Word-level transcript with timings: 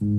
Hallo 0.00 0.10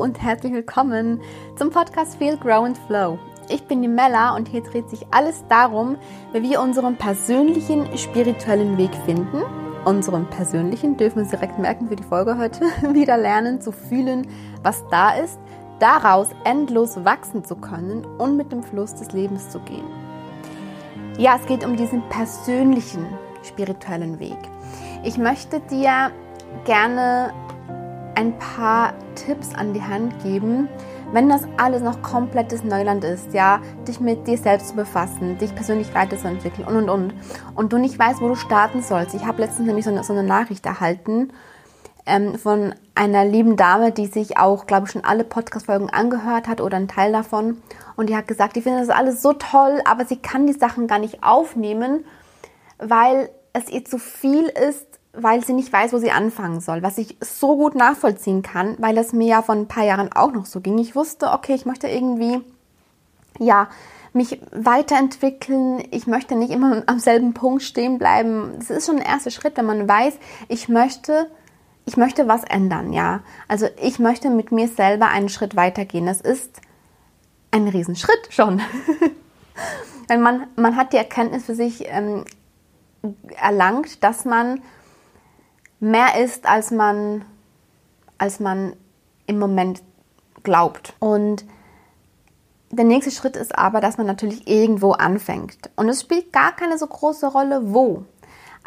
und 0.00 0.22
herzlich 0.22 0.52
willkommen 0.52 1.20
zum 1.56 1.70
Podcast 1.70 2.14
Feel 2.14 2.36
Grow 2.36 2.64
and 2.64 2.78
Flow. 2.86 3.18
Ich 3.48 3.64
bin 3.64 3.82
die 3.82 3.88
Mella 3.88 4.36
und 4.36 4.46
hier 4.46 4.62
dreht 4.62 4.88
sich 4.88 5.04
alles 5.10 5.42
darum, 5.48 5.96
wie 6.32 6.42
wir 6.44 6.60
unseren 6.60 6.94
persönlichen 6.96 7.88
spirituellen 7.98 8.78
Weg 8.78 8.94
finden. 9.04 9.42
Unseren 9.84 10.30
persönlichen 10.30 10.96
dürfen 10.96 11.16
wir 11.16 11.22
uns 11.22 11.30
direkt 11.32 11.58
merken 11.58 11.88
für 11.88 11.96
die 11.96 12.04
Folge 12.04 12.38
heute, 12.38 12.60
wieder 12.94 13.16
lernen 13.16 13.60
zu 13.60 13.72
fühlen, 13.72 14.28
was 14.62 14.86
da 14.92 15.10
ist, 15.10 15.40
daraus 15.78 16.28
endlos 16.44 17.04
wachsen 17.04 17.44
zu 17.44 17.56
können 17.56 18.04
und 18.18 18.36
mit 18.36 18.52
dem 18.52 18.62
Fluss 18.62 18.94
des 18.94 19.12
Lebens 19.12 19.50
zu 19.50 19.60
gehen. 19.60 19.84
Ja, 21.18 21.36
es 21.36 21.46
geht 21.46 21.64
um 21.64 21.76
diesen 21.76 22.02
persönlichen 22.08 23.06
spirituellen 23.42 24.18
Weg. 24.18 24.38
Ich 25.04 25.18
möchte 25.18 25.60
dir 25.60 26.10
gerne 26.64 27.32
ein 28.14 28.36
paar 28.38 28.94
Tipps 29.14 29.54
an 29.54 29.72
die 29.72 29.82
Hand 29.82 30.22
geben, 30.22 30.68
wenn 31.12 31.28
das 31.28 31.42
alles 31.56 31.82
noch 31.82 32.02
komplettes 32.02 32.64
Neuland 32.64 33.04
ist, 33.04 33.32
ja, 33.32 33.60
dich 33.86 34.00
mit 34.00 34.26
dir 34.26 34.36
selbst 34.36 34.68
zu 34.68 34.74
befassen, 34.74 35.38
dich 35.38 35.54
persönlich 35.54 35.94
weiterzuentwickeln 35.94 36.66
und 36.68 36.76
und 36.76 36.90
und 36.90 37.14
und 37.54 37.72
du 37.72 37.78
nicht 37.78 37.98
weißt, 37.98 38.20
wo 38.20 38.28
du 38.28 38.34
starten 38.34 38.82
sollst. 38.82 39.14
Ich 39.14 39.24
habe 39.24 39.40
letztens 39.40 39.66
nämlich 39.66 39.84
so 39.84 39.90
eine, 39.90 40.04
so 40.04 40.12
eine 40.12 40.22
Nachricht 40.22 40.66
erhalten 40.66 41.32
ähm, 42.08 42.38
von 42.38 42.74
einer 42.94 43.24
lieben 43.24 43.56
Dame, 43.56 43.92
die 43.92 44.06
sich 44.06 44.38
auch, 44.38 44.66
glaube 44.66 44.86
ich, 44.86 44.92
schon 44.92 45.04
alle 45.04 45.24
Podcast-Folgen 45.24 45.90
angehört 45.90 46.48
hat 46.48 46.60
oder 46.60 46.76
einen 46.76 46.88
Teil 46.88 47.12
davon 47.12 47.62
und 47.96 48.08
die 48.08 48.16
hat 48.16 48.26
gesagt, 48.26 48.56
die 48.56 48.62
findet 48.62 48.82
das 48.82 48.96
alles 48.96 49.22
so 49.22 49.32
toll, 49.34 49.80
aber 49.84 50.04
sie 50.04 50.16
kann 50.16 50.46
die 50.46 50.52
Sachen 50.52 50.86
gar 50.86 50.98
nicht 50.98 51.22
aufnehmen, 51.22 52.04
weil 52.78 53.30
es 53.52 53.68
ihr 53.68 53.84
zu 53.84 53.98
viel 53.98 54.46
ist 54.46 54.86
weil 55.20 55.44
sie 55.44 55.52
nicht 55.52 55.72
weiß, 55.72 55.92
wo 55.92 55.98
sie 55.98 56.12
anfangen 56.12 56.60
soll, 56.60 56.82
was 56.82 56.98
ich 56.98 57.16
so 57.20 57.56
gut 57.56 57.74
nachvollziehen 57.74 58.42
kann, 58.42 58.76
weil 58.78 58.96
es 58.98 59.12
mir 59.12 59.26
ja 59.26 59.42
vor 59.42 59.54
ein 59.54 59.66
paar 59.66 59.84
Jahren 59.84 60.12
auch 60.12 60.32
noch 60.32 60.46
so 60.46 60.60
ging. 60.60 60.78
Ich 60.78 60.94
wusste, 60.94 61.32
okay, 61.32 61.54
ich 61.54 61.66
möchte 61.66 61.88
irgendwie, 61.88 62.40
ja, 63.38 63.68
mich 64.12 64.40
weiterentwickeln. 64.52 65.82
Ich 65.90 66.06
möchte 66.06 66.34
nicht 66.34 66.50
immer 66.50 66.82
am 66.86 66.98
selben 66.98 67.34
Punkt 67.34 67.62
stehen 67.62 67.98
bleiben. 67.98 68.54
Das 68.58 68.70
ist 68.70 68.86
schon 68.86 68.96
ein 68.96 69.06
erster 69.06 69.30
Schritt, 69.30 69.56
wenn 69.56 69.66
man 69.66 69.88
weiß, 69.88 70.14
ich 70.48 70.68
möchte, 70.68 71.30
ich 71.88 71.96
möchte 71.96 72.28
was 72.28 72.44
ändern, 72.44 72.92
ja. 72.92 73.20
Also 73.48 73.66
ich 73.80 73.98
möchte 73.98 74.28
mit 74.28 74.52
mir 74.52 74.68
selber 74.68 75.08
einen 75.08 75.30
Schritt 75.30 75.56
weitergehen. 75.56 76.04
Das 76.04 76.20
ist 76.20 76.60
ein 77.50 77.66
Riesenschritt 77.66 78.28
schon. 78.28 78.60
Weil 80.08 80.18
man, 80.18 80.48
man 80.56 80.76
hat 80.76 80.92
die 80.92 80.98
Erkenntnis 80.98 81.46
für 81.46 81.54
sich 81.54 81.86
ähm, 81.86 82.26
erlangt, 83.40 84.04
dass 84.04 84.26
man 84.26 84.60
mehr 85.80 86.22
ist, 86.22 86.46
als 86.46 86.70
man, 86.72 87.24
als 88.18 88.38
man 88.38 88.76
im 89.26 89.38
Moment 89.38 89.82
glaubt. 90.42 90.92
Und 90.98 91.46
der 92.70 92.84
nächste 92.84 93.10
Schritt 93.10 93.34
ist 93.34 93.56
aber, 93.56 93.80
dass 93.80 93.96
man 93.96 94.06
natürlich 94.06 94.46
irgendwo 94.46 94.92
anfängt. 94.92 95.70
Und 95.74 95.88
es 95.88 96.02
spielt 96.02 96.34
gar 96.34 96.54
keine 96.54 96.76
so 96.76 96.86
große 96.86 97.28
Rolle, 97.28 97.72
wo. 97.72 98.04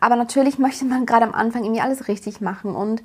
Aber 0.02 0.17
natürlich 0.17 0.59
möchte 0.59 0.83
man 0.83 1.05
gerade 1.05 1.23
am 1.23 1.33
Anfang 1.33 1.63
irgendwie 1.63 1.81
alles 1.81 2.09
richtig 2.09 2.41
machen. 2.41 2.75
Und 2.75 3.02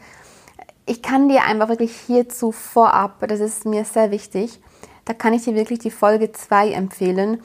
ich 0.87 1.03
kann 1.03 1.29
dir 1.29 1.45
einfach 1.45 1.69
wirklich 1.69 1.95
hierzu 1.95 2.51
vorab, 2.51 3.25
das 3.29 3.39
ist 3.39 3.67
mir 3.67 3.85
sehr 3.85 4.11
wichtig, 4.11 4.61
da 5.05 5.13
kann 5.13 5.35
ich 5.35 5.45
dir 5.45 5.55
wirklich 5.55 5.79
die 5.79 5.91
Folge 5.91 6.33
2 6.33 6.73
empfehlen, 6.73 7.41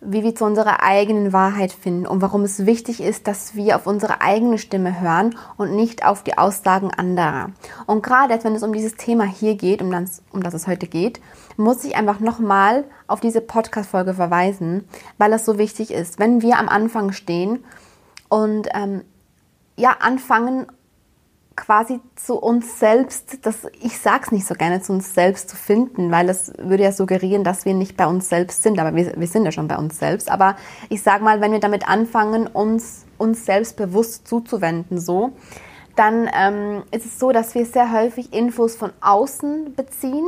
wie 0.00 0.22
wir 0.22 0.34
zu 0.34 0.44
unserer 0.44 0.82
eigenen 0.82 1.32
Wahrheit 1.32 1.72
finden 1.72 2.06
und 2.06 2.22
warum 2.22 2.42
es 2.42 2.66
wichtig 2.66 3.02
ist, 3.02 3.26
dass 3.26 3.54
wir 3.54 3.76
auf 3.76 3.86
unsere 3.86 4.20
eigene 4.22 4.58
Stimme 4.58 5.00
hören 5.00 5.36
und 5.56 5.74
nicht 5.74 6.04
auf 6.06 6.22
die 6.22 6.38
Aussagen 6.38 6.90
anderer. 6.90 7.50
Und 7.86 8.02
gerade 8.02 8.42
wenn 8.42 8.54
es 8.54 8.62
um 8.62 8.72
dieses 8.72 8.96
Thema 8.96 9.24
hier 9.24 9.56
geht, 9.56 9.82
um 9.82 9.90
das, 9.90 10.22
um 10.32 10.42
das 10.42 10.54
es 10.54 10.66
heute 10.66 10.86
geht, 10.86 11.20
muss 11.56 11.84
ich 11.84 11.96
einfach 11.96 12.20
nochmal 12.20 12.84
auf 13.08 13.20
diese 13.20 13.40
Podcast-Folge 13.40 14.14
verweisen, 14.14 14.88
weil 15.18 15.32
es 15.32 15.44
so 15.44 15.58
wichtig 15.58 15.90
ist. 15.90 16.18
Wenn 16.18 16.42
wir 16.42 16.58
am 16.58 16.68
Anfang 16.68 17.12
stehen 17.12 17.62
und 18.30 18.68
ähm, 18.72 19.04
ja, 19.76 19.96
anfangen, 20.00 20.66
quasi 21.56 22.00
zu 22.16 22.36
uns 22.36 22.78
selbst, 22.78 23.44
das, 23.44 23.66
ich 23.80 23.98
sag's 23.98 24.32
nicht 24.32 24.46
so 24.46 24.54
gerne, 24.54 24.80
zu 24.80 24.92
uns 24.92 25.14
selbst 25.14 25.50
zu 25.50 25.56
finden, 25.56 26.10
weil 26.10 26.30
es 26.30 26.52
würde 26.58 26.84
ja 26.84 26.92
suggerieren, 26.92 27.44
dass 27.44 27.66
wir 27.66 27.74
nicht 27.74 27.98
bei 27.98 28.06
uns 28.06 28.30
selbst 28.30 28.62
sind, 28.62 28.78
aber 28.78 28.96
wir, 28.96 29.12
wir 29.16 29.26
sind 29.26 29.44
ja 29.44 29.52
schon 29.52 29.68
bei 29.68 29.76
uns 29.76 29.98
selbst. 29.98 30.30
Aber 30.30 30.56
ich 30.88 31.02
sag 31.02 31.20
mal, 31.20 31.42
wenn 31.42 31.52
wir 31.52 31.60
damit 31.60 31.86
anfangen, 31.86 32.46
uns, 32.46 33.04
uns 33.18 33.44
selbst 33.44 33.76
bewusst 33.76 34.26
zuzuwenden, 34.26 34.98
so, 34.98 35.32
dann 35.96 36.30
ähm, 36.34 36.82
ist 36.92 37.04
es 37.04 37.18
so, 37.18 37.30
dass 37.30 37.54
wir 37.54 37.66
sehr 37.66 37.92
häufig 37.92 38.32
Infos 38.32 38.76
von 38.76 38.92
außen 39.02 39.74
beziehen, 39.74 40.26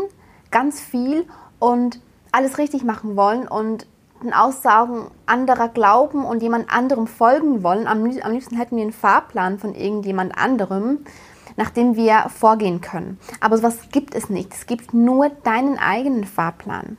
ganz 0.51 0.81
viel 0.81 1.25
und 1.59 2.01
alles 2.31 2.59
richtig 2.59 2.85
machen 2.85 3.17
wollen 3.17 3.49
und 3.49 3.87
den 4.23 4.33
Aussagen 4.33 5.11
anderer 5.27 5.69
glauben 5.69 6.25
und 6.25 6.43
jemand 6.43 6.73
anderem 6.73 7.07
folgen 7.07 7.63
wollen. 7.63 7.87
Am, 7.87 8.05
am 8.05 8.33
liebsten 8.33 8.57
hätten 8.57 8.77
wir 8.77 8.83
einen 8.83 8.93
Fahrplan 8.93 9.59
von 9.59 9.75
irgendjemand 9.75 10.37
anderem, 10.37 11.05
nach 11.57 11.71
dem 11.71 11.97
wir 11.97 12.27
vorgehen 12.29 12.81
können. 12.81 13.19
Aber 13.41 13.57
sowas 13.57 13.79
gibt 13.91 14.15
es 14.15 14.31
nicht. 14.31 14.53
Es 14.53 14.67
gibt 14.67 14.95
nur 14.95 15.29
deinen 15.29 15.79
eigenen 15.79 16.25
Fahrplan. 16.25 16.97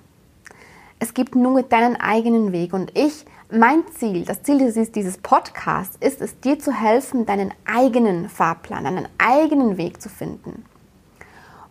Es 1.00 1.14
gibt 1.14 1.36
nur 1.36 1.64
deinen 1.64 1.96
eigenen 1.96 2.52
Weg. 2.52 2.74
Und 2.74 2.98
ich, 2.98 3.26
mein 3.52 3.84
Ziel, 3.98 4.26
das 4.26 4.44
Ziel 4.44 4.60
dieses, 4.60 4.92
dieses 4.92 5.18
Podcasts 5.18 5.98
ist 6.00 6.22
es, 6.22 6.40
dir 6.40 6.60
zu 6.60 6.72
helfen, 6.72 7.26
deinen 7.26 7.54
eigenen 7.66 8.30
Fahrplan, 8.30 8.86
deinen 8.86 9.08
eigenen 9.18 9.78
Weg 9.78 10.02
zu 10.02 10.10
finden. 10.10 10.66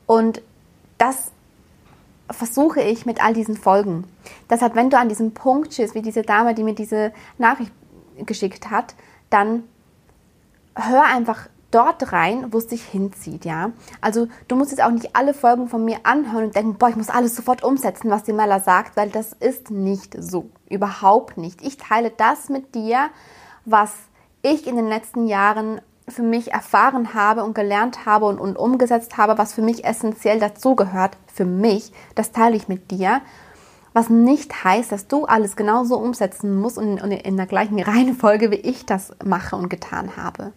Und 0.07 0.43
das 0.99 1.32
versuche 2.33 2.81
ich 2.81 3.07
mit 3.07 3.23
all 3.23 3.35
diesen 3.35 3.57
Folgen. 3.57 4.05
Deshalb, 4.51 4.75
wenn 4.75 4.91
du 4.91 4.99
an 4.99 5.09
diesem 5.09 5.33
Punkt 5.33 5.75
stehst, 5.75 5.95
wie 5.95 6.03
diese 6.03 6.23
Dame, 6.23 6.55
die 6.55 6.65
mir 6.65 6.75
diese 6.75 7.13
Nachricht 7.39 7.73
geschickt 8.17 8.71
hat, 8.71 8.95
dann 9.31 9.65
hör 10.75 11.05
einfach 11.05 11.49
dort 11.71 12.13
rein, 12.13 12.53
wo 12.53 12.59
es 12.59 12.67
dich 12.67 12.85
hinzieht, 12.85 13.45
ja. 13.45 13.73
Also 14.01 14.29
du 14.47 14.57
musst 14.57 14.71
jetzt 14.71 14.83
auch 14.83 14.91
nicht 14.91 15.17
alle 15.17 15.35
Folgen 15.35 15.69
von 15.69 15.85
mir 15.85 15.99
anhören 16.05 16.45
und 16.45 16.55
denken, 16.55 16.77
boah, 16.79 16.91
ich 16.91 16.97
muss 16.97 17.09
alles 17.09 17.35
sofort 17.35 17.65
umsetzen, 17.65 18.11
was 18.11 18.23
die 18.23 18.33
Mella 18.33 18.61
sagt, 18.61 18.97
weil 18.97 19.11
das 19.11 19.33
ist 19.33 19.71
nicht 19.71 20.15
so. 20.19 20.51
Überhaupt 20.69 21.39
nicht. 21.39 21.63
Ich 21.63 21.79
teile 21.79 22.11
das 22.11 22.49
mit 22.49 22.75
dir, 22.75 23.09
was 23.65 23.93
ich 24.43 24.67
in 24.67 24.77
den 24.77 24.89
letzten 24.89 25.27
Jahren 25.27 25.81
für 26.13 26.23
mich 26.23 26.53
erfahren 26.53 27.15
habe 27.15 27.43
und 27.43 27.55
gelernt 27.55 28.07
habe 28.07 28.27
und, 28.27 28.39
und 28.39 28.57
umgesetzt 28.57 29.17
habe, 29.17 29.39
was 29.39 29.53
für 29.53 29.63
mich 29.63 29.85
essentiell 29.85 30.39
dazugehört, 30.39 31.17
für 31.27 31.45
mich, 31.45 31.93
das 32.15 32.33
teile 32.33 32.57
ich 32.57 32.69
mit 32.69 32.91
dir. 32.91 33.21
Was 33.95 34.09
nicht 34.09 34.65
heißt, 34.65 34.91
dass 34.91 35.07
du 35.07 35.27
alles 35.27 35.57
genauso 35.57 35.99
umsetzen 35.99 36.61
musst 36.61 36.79
und, 36.79 37.03
und 37.03 37.13
in 37.13 37.37
der 37.37 37.47
gleichen 37.47 37.81
Reihenfolge, 37.83 38.51
wie 38.51 38.57
ich 38.57 38.87
das 38.87 39.13
mache 39.25 39.57
und 39.57 39.69
getan 39.69 40.17
habe. 40.17 40.53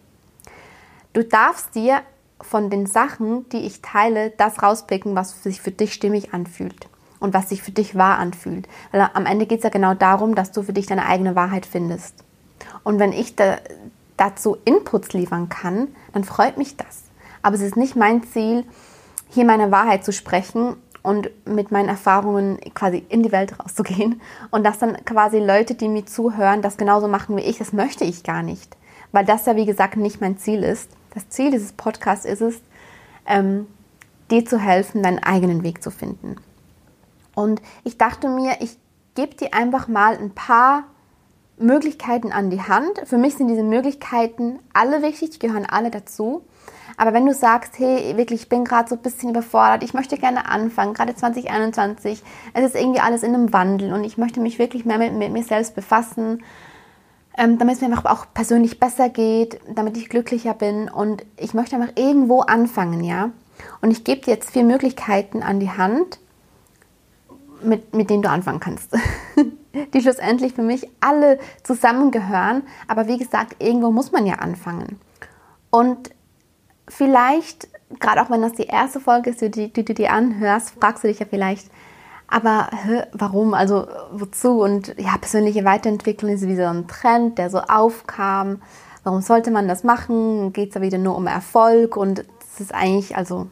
Du 1.12 1.24
darfst 1.24 1.74
dir 1.74 2.00
von 2.40 2.70
den 2.70 2.86
Sachen, 2.86 3.48
die 3.48 3.66
ich 3.66 3.82
teile, 3.82 4.30
das 4.30 4.62
rauspicken, 4.62 5.16
was 5.16 5.42
sich 5.42 5.60
für 5.60 5.70
dich 5.70 5.94
stimmig 5.94 6.34
anfühlt 6.34 6.88
und 7.18 7.34
was 7.34 7.48
sich 7.48 7.62
für 7.62 7.70
dich 7.70 7.94
wahr 7.94 8.18
anfühlt. 8.18 8.68
Weil 8.92 9.08
am 9.14 9.26
Ende 9.26 9.46
geht 9.46 9.58
es 9.58 9.64
ja 9.64 9.70
genau 9.70 9.94
darum, 9.94 10.34
dass 10.34 10.52
du 10.52 10.62
für 10.62 10.72
dich 10.72 10.86
deine 10.86 11.06
eigene 11.06 11.34
Wahrheit 11.34 11.66
findest. 11.66 12.24
Und 12.84 12.98
wenn 12.98 13.12
ich 13.12 13.36
da, 13.36 13.56
dazu 14.16 14.56
Inputs 14.64 15.12
liefern 15.12 15.48
kann, 15.48 15.88
dann 16.12 16.24
freut 16.24 16.56
mich 16.56 16.76
das. 16.76 17.04
Aber 17.42 17.54
es 17.54 17.62
ist 17.62 17.76
nicht 17.76 17.96
mein 17.96 18.22
Ziel, 18.24 18.64
hier 19.28 19.44
meine 19.44 19.70
Wahrheit 19.70 20.04
zu 20.04 20.12
sprechen 20.12 20.76
und 21.02 21.30
mit 21.46 21.70
meinen 21.70 21.88
Erfahrungen 21.88 22.58
quasi 22.74 23.04
in 23.08 23.22
die 23.22 23.32
Welt 23.32 23.58
rauszugehen 23.60 24.20
und 24.50 24.64
dass 24.64 24.78
dann 24.78 25.04
quasi 25.04 25.38
Leute, 25.38 25.74
die 25.74 25.88
mir 25.88 26.06
zuhören, 26.06 26.62
das 26.62 26.76
genauso 26.76 27.08
machen 27.08 27.36
wie 27.36 27.42
ich, 27.42 27.58
das 27.58 27.72
möchte 27.72 28.04
ich 28.04 28.24
gar 28.24 28.42
nicht. 28.42 28.76
Weil 29.12 29.24
das 29.24 29.46
ja, 29.46 29.56
wie 29.56 29.66
gesagt, 29.66 29.96
nicht 29.96 30.20
mein 30.20 30.38
Ziel 30.38 30.62
ist. 30.64 30.90
Das 31.14 31.28
Ziel 31.28 31.50
dieses 31.50 31.72
Podcasts 31.72 32.26
ist 32.26 32.42
es, 32.42 32.60
ähm, 33.26 33.66
dir 34.30 34.44
zu 34.44 34.58
helfen, 34.58 35.02
deinen 35.02 35.22
eigenen 35.22 35.62
Weg 35.62 35.82
zu 35.82 35.90
finden. 35.90 36.36
Und 37.34 37.62
ich 37.84 37.98
dachte 37.98 38.28
mir, 38.28 38.56
ich 38.60 38.76
gebe 39.14 39.34
dir 39.34 39.54
einfach 39.54 39.88
mal 39.88 40.16
ein 40.16 40.30
paar 40.30 40.84
Möglichkeiten 41.58 42.32
an 42.32 42.50
die 42.50 42.62
Hand. 42.62 43.02
Für 43.04 43.18
mich 43.18 43.36
sind 43.36 43.48
diese 43.48 43.62
Möglichkeiten 43.62 44.58
alle 44.72 45.02
wichtig, 45.02 45.30
die 45.30 45.38
gehören 45.38 45.66
alle 45.66 45.90
dazu. 45.90 46.44
Aber 46.96 47.12
wenn 47.12 47.26
du 47.26 47.34
sagst, 47.34 47.78
hey, 47.78 48.16
wirklich, 48.16 48.42
ich 48.42 48.48
bin 48.48 48.64
gerade 48.64 48.88
so 48.88 48.94
ein 48.94 49.02
bisschen 49.02 49.30
überfordert, 49.30 49.82
ich 49.82 49.92
möchte 49.92 50.16
gerne 50.16 50.48
anfangen, 50.48 50.94
gerade 50.94 51.14
2021, 51.14 52.22
es 52.54 52.64
ist 52.64 52.74
irgendwie 52.74 53.00
alles 53.00 53.22
in 53.22 53.34
einem 53.34 53.52
Wandel 53.52 53.92
und 53.92 54.04
ich 54.04 54.16
möchte 54.16 54.40
mich 54.40 54.58
wirklich 54.58 54.84
mehr 54.84 54.98
mit, 54.98 55.12
mit 55.12 55.32
mir 55.32 55.42
selbst 55.42 55.74
befassen, 55.74 56.42
ähm, 57.36 57.58
damit 57.58 57.76
es 57.76 57.80
mir 57.82 57.88
einfach 57.88 58.06
auch 58.06 58.26
persönlich 58.32 58.80
besser 58.80 59.10
geht, 59.10 59.60
damit 59.68 59.96
ich 59.98 60.08
glücklicher 60.08 60.54
bin 60.54 60.88
und 60.88 61.24
ich 61.36 61.52
möchte 61.52 61.76
einfach 61.76 61.92
irgendwo 61.96 62.40
anfangen, 62.40 63.04
ja. 63.04 63.30
Und 63.82 63.90
ich 63.90 64.04
gebe 64.04 64.22
dir 64.22 64.32
jetzt 64.32 64.50
vier 64.50 64.64
Möglichkeiten 64.64 65.42
an 65.42 65.60
die 65.60 65.70
Hand, 65.70 66.18
mit, 67.62 67.94
mit 67.94 68.10
denen 68.10 68.22
du 68.22 68.30
anfangen 68.30 68.60
kannst. 68.60 68.96
die 69.94 70.00
schlussendlich 70.00 70.54
für 70.54 70.62
mich 70.62 70.88
alle 71.00 71.38
zusammengehören. 71.62 72.62
Aber 72.88 73.06
wie 73.06 73.18
gesagt, 73.18 73.56
irgendwo 73.58 73.90
muss 73.90 74.12
man 74.12 74.26
ja 74.26 74.36
anfangen. 74.36 74.98
Und 75.70 76.10
vielleicht, 76.88 77.68
gerade 78.00 78.22
auch 78.22 78.30
wenn 78.30 78.42
das 78.42 78.52
die 78.52 78.66
erste 78.66 79.00
Folge 79.00 79.30
ist, 79.30 79.40
die, 79.40 79.72
du 79.72 79.94
dir 79.94 80.12
anhörst, 80.12 80.74
fragst 80.80 81.04
du 81.04 81.08
dich 81.08 81.18
ja 81.18 81.26
vielleicht, 81.28 81.68
aber 82.28 82.68
hä, 82.72 83.02
warum? 83.12 83.54
Also 83.54 83.86
wozu? 84.12 84.60
Und 84.60 84.94
ja, 84.98 85.16
persönliche 85.16 85.64
Weiterentwicklung 85.64 86.32
ist 86.32 86.46
wie 86.46 86.56
so 86.56 86.64
ein 86.64 86.88
Trend, 86.88 87.38
der 87.38 87.50
so 87.50 87.60
aufkam. 87.60 88.62
Warum 89.04 89.20
sollte 89.20 89.52
man 89.52 89.68
das 89.68 89.84
machen? 89.84 90.52
Geht 90.52 90.70
es 90.70 90.74
ja 90.74 90.80
wieder 90.80 90.98
nur 90.98 91.16
um 91.16 91.28
Erfolg 91.28 91.96
und 91.96 92.24
es 92.52 92.60
ist 92.60 92.74
eigentlich, 92.74 93.16
also 93.16 93.46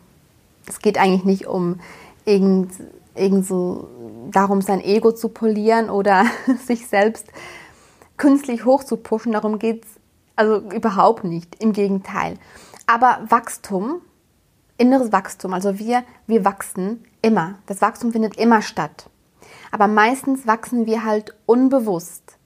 es 0.67 0.81
geht 0.81 0.99
eigentlich 0.99 1.25
nicht 1.25 1.47
um 1.47 1.79
irgend, 2.25 2.73
irgend 3.15 3.47
so 3.47 3.89
darum, 4.31 4.61
sein 4.61 4.81
Ego 4.81 5.13
zu 5.13 5.29
polieren 5.29 5.91
oder 5.91 6.25
sich 6.67 6.87
selbst 6.87 7.27
künstlich 8.17 8.65
hoch 8.65 8.85
zu 8.85 8.97
pushen. 8.97 9.33
Darum 9.33 9.59
geht 9.59 9.85
es 9.85 9.91
also 10.37 10.59
überhaupt 10.71 11.25
nicht. 11.25 11.63
Im 11.63 11.73
Gegenteil. 11.73 12.39
Aber 12.87 13.21
Wachstum, 13.29 14.01
inneres 14.77 15.13
Wachstum, 15.13 15.55
also 15.55 15.79
wir, 15.79 16.05
wir 16.27 16.45
wachsen 16.45 17.05
immer. 17.23 17.57
Das 17.67 17.81
Wachstum 17.81 18.13
findet 18.13 18.37
immer 18.37 18.63
statt. 18.63 19.09
Aber 19.71 19.89
meistens 19.89 20.47
wachsen 20.47 20.87
wir 20.87 21.05
halt 21.05 21.35
unbewusst. 21.47 22.39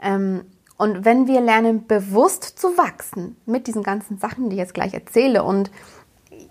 Ähm, 0.00 0.44
und 0.76 1.04
wenn 1.04 1.28
wir 1.28 1.40
lernen, 1.40 1.86
bewusst 1.86 2.42
zu 2.42 2.76
wachsen 2.76 3.36
mit 3.46 3.68
diesen 3.68 3.82
ganzen 3.82 4.18
Sachen, 4.18 4.50
die 4.50 4.56
ich 4.56 4.60
jetzt 4.60 4.74
gleich 4.74 4.94
erzähle, 4.94 5.44
und 5.44 5.70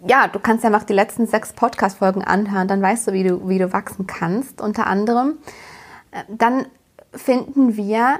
ja, 0.06 0.27
du 0.27 0.39
kannst 0.39 0.63
ja 0.63 0.69
mal 0.69 0.80
die 0.80 0.94
letzten 0.94 1.27
sechs 1.27 1.53
Podcast-Folgen 1.53 2.24
anhören, 2.24 2.68
dann 2.68 2.81
weißt 2.81 3.07
du 3.07 3.13
wie, 3.13 3.24
du, 3.24 3.48
wie 3.48 3.59
du 3.59 3.71
wachsen 3.74 4.07
kannst, 4.07 4.62
unter 4.62 4.88
anderem, 4.88 5.38
äh, 6.12 6.24
dann 6.30 6.65
finden 7.13 7.75
wir 7.75 8.19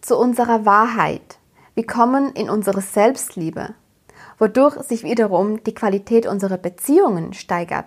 zu 0.00 0.18
unserer 0.18 0.64
Wahrheit. 0.64 1.38
Wir 1.74 1.86
kommen 1.86 2.32
in 2.32 2.50
unsere 2.50 2.80
Selbstliebe, 2.80 3.74
wodurch 4.38 4.80
sich 4.82 5.02
wiederum 5.02 5.62
die 5.64 5.74
Qualität 5.74 6.26
unserer 6.26 6.58
Beziehungen 6.58 7.32
steigert. 7.32 7.86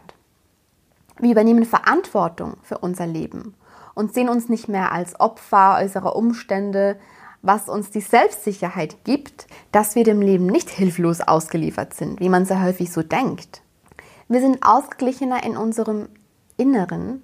Wir 1.19 1.31
übernehmen 1.31 1.65
Verantwortung 1.65 2.57
für 2.63 2.77
unser 2.77 3.07
Leben 3.07 3.55
und 3.95 4.13
sehen 4.13 4.29
uns 4.29 4.49
nicht 4.49 4.67
mehr 4.67 4.91
als 4.91 5.19
Opfer 5.19 5.77
äußerer 5.79 6.15
Umstände, 6.15 6.97
was 7.41 7.69
uns 7.69 7.91
die 7.91 8.01
Selbstsicherheit 8.01 9.03
gibt, 9.03 9.47
dass 9.71 9.95
wir 9.95 10.03
dem 10.03 10.21
Leben 10.21 10.47
nicht 10.47 10.69
hilflos 10.69 11.21
ausgeliefert 11.21 11.93
sind, 11.93 12.19
wie 12.19 12.29
man 12.29 12.45
sehr 12.45 12.63
häufig 12.63 12.91
so 12.91 13.03
denkt. 13.03 13.61
Wir 14.27 14.41
sind 14.41 14.59
ausgeglichener 14.61 15.43
in 15.43 15.55
unserem 15.55 16.09
Inneren, 16.57 17.21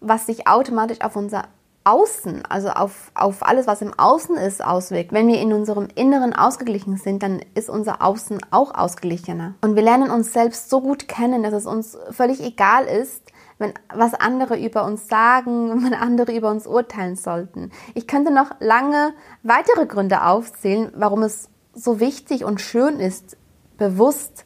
was 0.00 0.26
sich 0.26 0.48
automatisch 0.48 1.00
auf 1.00 1.16
unser 1.16 1.44
Außen, 1.84 2.46
also 2.46 2.70
auf, 2.70 3.12
auf 3.14 3.42
alles, 3.46 3.66
was 3.66 3.82
im 3.82 3.92
Außen 3.96 4.36
ist, 4.36 4.64
auswirkt. 4.64 5.12
Wenn 5.12 5.28
wir 5.28 5.38
in 5.38 5.52
unserem 5.52 5.88
Inneren 5.94 6.32
ausgeglichen 6.32 6.96
sind, 6.96 7.22
dann 7.22 7.40
ist 7.54 7.68
unser 7.68 8.02
Außen 8.02 8.40
auch 8.50 8.74
ausgeglichener. 8.74 9.54
Und 9.60 9.76
wir 9.76 9.82
lernen 9.82 10.10
uns 10.10 10.32
selbst 10.32 10.70
so 10.70 10.80
gut 10.80 11.08
kennen, 11.08 11.42
dass 11.42 11.52
es 11.52 11.66
uns 11.66 11.96
völlig 12.10 12.40
egal 12.42 12.86
ist, 12.86 13.22
wenn 13.58 13.74
was 13.94 14.14
andere 14.14 14.58
über 14.58 14.84
uns 14.84 15.08
sagen, 15.08 15.70
wenn 15.84 15.94
andere 15.94 16.36
über 16.36 16.50
uns 16.50 16.66
urteilen 16.66 17.16
sollten. 17.16 17.70
Ich 17.94 18.06
könnte 18.06 18.32
noch 18.32 18.50
lange 18.60 19.14
weitere 19.42 19.86
Gründe 19.86 20.24
aufzählen, 20.24 20.92
warum 20.94 21.22
es 21.22 21.48
so 21.74 22.00
wichtig 22.00 22.44
und 22.44 22.60
schön 22.60 23.00
ist, 23.00 23.36
bewusst 23.78 24.44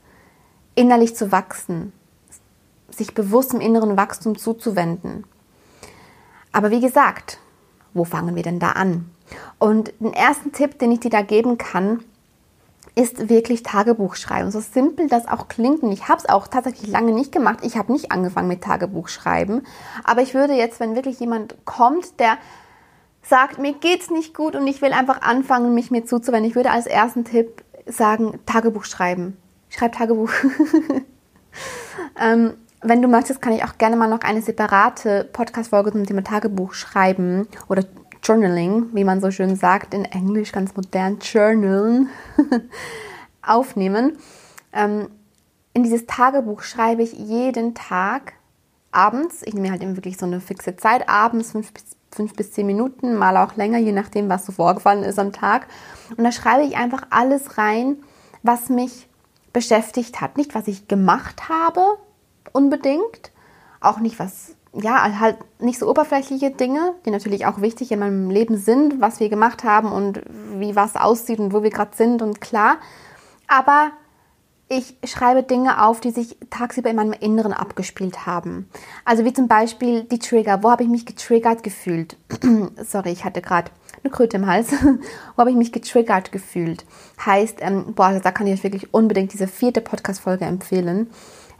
innerlich 0.75 1.15
zu 1.15 1.33
wachsen, 1.33 1.93
sich 2.91 3.15
bewusst 3.15 3.53
im 3.53 3.61
inneren 3.61 3.97
Wachstum 3.97 4.39
zuzuwenden. 4.39 5.25
Aber 6.53 6.71
wie 6.71 6.81
gesagt, 6.81 7.39
wo 7.95 8.05
fangen 8.05 8.35
wir 8.37 8.43
denn 8.43 8.59
da 8.59 8.73
an? 8.73 9.11
Und 9.59 9.93
den 10.01 10.15
ersten 10.15 10.53
Tipp, 10.53 10.79
den 10.79 10.93
ich 10.93 11.01
dir 11.01 11.11
da 11.11 11.23
geben 11.23 11.59
kann, 11.59 12.05
ist 12.99 13.29
wirklich 13.29 13.63
Tagebuch 13.63 14.17
schreiben. 14.17 14.51
So 14.51 14.59
simpel 14.59 15.09
das 15.09 15.29
auch 15.29 15.47
klingt. 15.47 15.85
Und 15.85 15.93
ich 15.93 16.09
habe 16.09 16.19
es 16.19 16.29
auch 16.29 16.49
tatsächlich 16.49 16.91
lange 16.91 17.13
nicht 17.13 17.31
gemacht. 17.31 17.61
Ich 17.63 17.77
habe 17.77 17.93
nicht 17.93 18.11
angefangen 18.11 18.49
mit 18.49 18.63
Tagebuch 18.63 19.07
schreiben. 19.07 19.63
Aber 20.03 20.21
ich 20.21 20.35
würde 20.35 20.55
jetzt, 20.55 20.81
wenn 20.81 20.97
wirklich 20.97 21.21
jemand 21.21 21.55
kommt, 21.65 22.19
der 22.19 22.39
sagt, 23.23 23.61
mir 23.61 23.73
geht's 23.73 24.11
nicht 24.11 24.35
gut 24.35 24.57
und 24.57 24.67
ich 24.67 24.83
will 24.83 24.93
einfach 24.93 25.23
anfangen, 25.23 25.75
mich 25.75 25.93
mir 25.93 26.05
zuzuwenden, 26.05 26.51
ich 26.51 26.57
würde 26.57 26.73
als 26.73 26.87
ersten 26.87 27.25
Tipp 27.25 27.63
sagen, 27.87 28.41
Tagebuch 28.47 28.85
schreiben. 28.85 29.37
Schreib 29.69 29.93
Tagebuch. 29.93 30.31
ähm, 32.21 32.55
wenn 32.83 33.03
du 33.03 33.07
möchtest, 33.07 33.41
kann 33.41 33.53
ich 33.53 33.63
auch 33.63 33.79
gerne 33.79 33.95
mal 33.95 34.09
noch 34.09 34.23
eine 34.23 34.43
separate 34.43 35.29
Podcast-Folge 35.33 35.93
zum 35.93 36.05
Thema 36.05 36.25
Tagebuch 36.25 36.75
schreiben 36.75 37.47
oder 37.69 37.85
Journaling, 38.29 38.95
wie 38.95 39.05
man 39.05 39.23
so 39.23 39.31
schön 39.31 39.57
sagt, 39.57 39.95
in 39.95 40.05
Englisch 40.05 40.53
ganz 40.53 40.77
modern, 40.77 41.19
Journalen, 41.21 42.11
aufnehmen. 43.43 44.19
Ähm, 44.75 45.09
in 45.73 45.83
dieses 45.83 46.05
Tagebuch 46.05 46.61
schreibe 46.61 47.03
ich 47.03 47.15
jeden 47.15 47.75
Tag 47.75 48.35
abends, 48.91 49.43
ich 49.45 49.55
nehme 49.55 49.71
halt 49.71 49.83
eben 49.83 49.97
wirklich 49.97 50.19
so 50.19 50.27
eine 50.27 50.43
fixe 50.43 50.77
Zeit, 50.77 51.09
abends 51.09 51.53
fünf 51.53 51.73
bis, 51.73 51.85
fünf 52.11 52.35
bis 52.35 52.53
zehn 52.53 52.67
Minuten, 52.67 53.15
mal 53.15 53.39
auch 53.39 53.57
länger, 53.57 53.79
je 53.79 53.93
nachdem, 53.93 54.29
was 54.29 54.45
so 54.45 54.53
vorgefallen 54.53 55.05
ist 55.05 55.19
am 55.19 55.33
Tag. 55.33 55.67
Und 56.15 56.25
da 56.25 56.31
schreibe 56.31 56.65
ich 56.65 56.77
einfach 56.77 57.05
alles 57.09 57.57
rein, 57.57 57.97
was 58.43 58.69
mich 58.69 59.09
beschäftigt 59.55 60.21
hat. 60.21 60.37
Nicht, 60.37 60.55
was 60.55 60.69
ich 60.69 60.87
gemacht 60.87 61.49
habe, 61.49 61.81
unbedingt. 62.53 63.33
Auch 63.81 64.01
nicht 64.01 64.19
was, 64.19 64.55
ja, 64.81 65.19
halt 65.19 65.37
nicht 65.59 65.79
so 65.79 65.89
oberflächliche 65.89 66.51
Dinge, 66.51 66.95
die 67.05 67.11
natürlich 67.11 67.47
auch 67.47 67.61
wichtig 67.61 67.91
in 67.93 67.99
meinem 67.99 68.31
Leben 68.31 68.57
sind, 68.57 69.01
was 69.01 69.21
wir 69.21 69.29
gemacht 69.29 69.65
haben 69.65 69.91
und 69.91 70.23
wie 70.55 70.77
was 70.77 70.97
aussieht 70.97 71.39
und 71.39 71.53
wo 71.53 71.63
wir 71.63 71.71
gerade 71.71 71.97
sind 71.97 72.23
und 72.23 72.41
klar. 72.41 72.77
Aber 73.49 73.91
ich 74.69 74.97
schreibe 75.05 75.43
Dinge 75.43 75.85
auf, 75.85 76.01
die 76.01 76.11
sich 76.11 76.37
tagsüber 76.51 76.91
in 76.91 76.97
meinem 76.97 77.15
Inneren 77.15 77.55
abgespielt 77.55 78.27
haben. 78.27 78.69
Also 79.05 79.25
wie 79.25 79.33
zum 79.33 79.49
Beispiel 79.49 80.05
die 80.05 80.19
Trigger. 80.19 80.63
Wo 80.63 80.71
habe 80.71 80.83
ich 80.83 80.91
mich 80.91 81.07
getriggert 81.07 81.63
gefühlt? 81.63 82.17
Sorry, 82.87 83.11
ich 83.11 83.25
hatte 83.25 83.41
gerade 83.41 83.71
eine 84.03 84.13
Kröte 84.13 84.37
im 84.37 84.47
Hals. 84.47 84.73
Wo 85.37 85.39
habe 85.39 85.51
ich 85.51 85.57
mich 85.57 85.73
getriggert 85.73 86.33
gefühlt? 86.33 86.85
Heißt, 87.25 87.59
ähm, 87.61 87.95
boah, 87.95 88.21
da 88.23 88.31
kann 88.31 88.47
ich 88.47 88.55
euch 88.55 88.63
wirklich 88.63 88.93
unbedingt 88.93 89.33
diese 89.33 89.49
vierte 89.49 89.81
Podcast-Folge 89.81 90.45
empfehlen. 90.45 91.09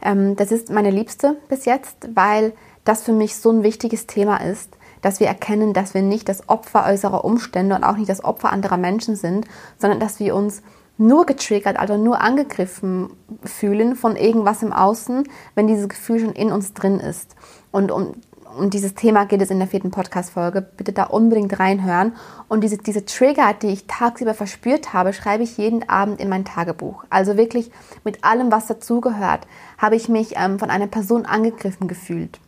Ähm, 0.01 0.35
das 0.35 0.51
ist 0.51 0.69
meine 0.69 0.91
liebste 0.91 1.35
bis 1.49 1.65
jetzt, 1.65 2.09
weil 2.13 2.53
das 2.83 3.03
für 3.03 3.13
mich 3.13 3.35
so 3.35 3.51
ein 3.51 3.63
wichtiges 3.63 4.07
Thema 4.07 4.37
ist, 4.37 4.77
dass 5.01 5.19
wir 5.19 5.27
erkennen, 5.27 5.73
dass 5.73 5.93
wir 5.93 6.01
nicht 6.01 6.29
das 6.29 6.49
Opfer 6.49 6.85
äußerer 6.85 7.23
Umstände 7.23 7.75
und 7.75 7.83
auch 7.83 7.97
nicht 7.97 8.09
das 8.09 8.23
Opfer 8.23 8.51
anderer 8.51 8.77
Menschen 8.77 9.15
sind, 9.15 9.45
sondern 9.77 9.99
dass 9.99 10.19
wir 10.19 10.35
uns 10.35 10.61
nur 10.97 11.25
getriggert, 11.25 11.79
also 11.79 11.97
nur 11.97 12.19
angegriffen 12.21 13.09
fühlen 13.43 13.95
von 13.95 14.17
irgendwas 14.17 14.61
im 14.61 14.73
Außen, 14.73 15.23
wenn 15.55 15.67
dieses 15.67 15.87
Gefühl 15.87 16.19
schon 16.19 16.33
in 16.33 16.51
uns 16.51 16.73
drin 16.73 16.99
ist. 16.99 17.35
Und 17.71 17.89
um, 17.89 18.15
um 18.57 18.69
dieses 18.69 18.95
Thema 18.95 19.25
geht 19.25 19.41
es 19.41 19.49
in 19.49 19.59
der 19.59 19.67
vierten 19.69 19.91
Podcast-Folge. 19.91 20.61
Bitte 20.61 20.91
da 20.91 21.05
unbedingt 21.05 21.57
reinhören. 21.57 22.15
Und 22.49 22.65
diese, 22.65 22.77
diese 22.77 23.05
Trigger, 23.05 23.53
die 23.53 23.67
ich 23.67 23.87
tagsüber 23.87 24.33
verspürt 24.33 24.91
habe, 24.91 25.13
schreibe 25.13 25.43
ich 25.43 25.57
jeden 25.57 25.87
Abend 25.87 26.19
in 26.19 26.27
mein 26.27 26.43
Tagebuch. 26.43 27.05
Also 27.09 27.37
wirklich 27.37 27.71
mit 28.03 28.25
allem, 28.25 28.51
was 28.51 28.67
dazugehört, 28.67 29.47
habe 29.77 29.95
ich 29.95 30.09
mich 30.09 30.33
ähm, 30.35 30.59
von 30.59 30.69
einer 30.69 30.87
Person 30.87 31.25
angegriffen 31.25 31.87
gefühlt. 31.87 32.41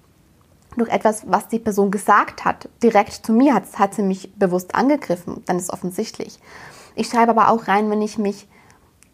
Durch 0.77 0.89
etwas, 0.89 1.23
was 1.29 1.47
die 1.47 1.59
Person 1.59 1.91
gesagt 1.91 2.45
hat, 2.45 2.69
direkt 2.81 3.25
zu 3.25 3.33
mir 3.33 3.53
hat, 3.53 3.63
hat 3.77 3.93
sie 3.93 4.03
mich 4.03 4.33
bewusst 4.35 4.73
angegriffen. 4.73 5.43
Dann 5.45 5.57
ist 5.57 5.71
offensichtlich. 5.71 6.39
Ich 6.95 7.07
schreibe 7.07 7.31
aber 7.31 7.49
auch 7.49 7.67
rein, 7.67 7.89
wenn 7.89 8.01
ich 8.01 8.17
mich 8.17 8.47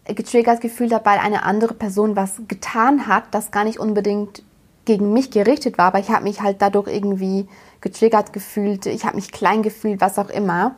getriggert 0.05 0.61
gefühlt 0.61 0.93
habe, 0.93 1.05
weil 1.05 1.19
eine 1.19 1.43
andere 1.43 1.73
Person 1.73 2.15
was 2.15 2.41
getan 2.47 3.07
hat, 3.07 3.25
das 3.31 3.51
gar 3.51 3.63
nicht 3.63 3.79
unbedingt 3.79 4.43
gegen 4.85 5.11
mich 5.11 5.31
gerichtet 5.31 5.77
war, 5.77 5.87
aber 5.87 5.99
ich 5.99 6.09
habe 6.09 6.23
mich 6.23 6.41
halt 6.41 6.61
dadurch 6.61 6.87
irgendwie 6.87 7.47
getriggert 7.81 8.31
gefühlt, 8.31 8.85
ich 8.85 9.05
habe 9.05 9.17
mich 9.17 9.31
klein 9.31 9.61
gefühlt, 9.61 9.99
was 9.99 10.17
auch 10.17 10.29
immer. 10.29 10.75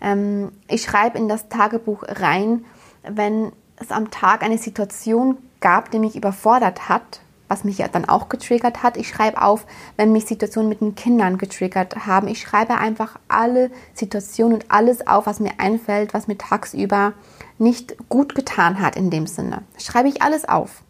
Ähm, 0.00 0.52
ich 0.68 0.82
schreibe 0.82 1.18
in 1.18 1.28
das 1.28 1.48
Tagebuch 1.48 2.02
rein, 2.06 2.64
wenn 3.02 3.52
es 3.76 3.90
am 3.90 4.10
Tag 4.10 4.42
eine 4.42 4.56
Situation 4.56 5.36
gab, 5.60 5.90
die 5.90 5.98
mich 5.98 6.16
überfordert 6.16 6.88
hat, 6.88 7.20
was 7.52 7.64
mich 7.64 7.76
ja 7.76 7.86
dann 7.86 8.06
auch 8.06 8.30
getriggert 8.30 8.82
hat. 8.82 8.96
Ich 8.96 9.08
schreibe 9.08 9.42
auf, 9.42 9.66
wenn 9.98 10.10
mich 10.10 10.24
Situationen 10.24 10.70
mit 10.70 10.80
den 10.80 10.94
Kindern 10.94 11.36
getriggert 11.36 12.06
haben. 12.06 12.26
Ich 12.26 12.40
schreibe 12.40 12.78
einfach 12.78 13.18
alle 13.28 13.70
Situationen 13.92 14.54
und 14.54 14.70
alles 14.70 15.06
auf, 15.06 15.26
was 15.26 15.38
mir 15.38 15.52
einfällt, 15.58 16.14
was 16.14 16.28
mir 16.28 16.38
tagsüber 16.38 17.12
nicht 17.58 17.96
gut 18.08 18.34
getan 18.34 18.80
hat 18.80 18.96
in 18.96 19.10
dem 19.10 19.26
Sinne. 19.26 19.64
Schreibe 19.76 20.08
ich 20.08 20.22
alles 20.22 20.48
auf. 20.48 20.82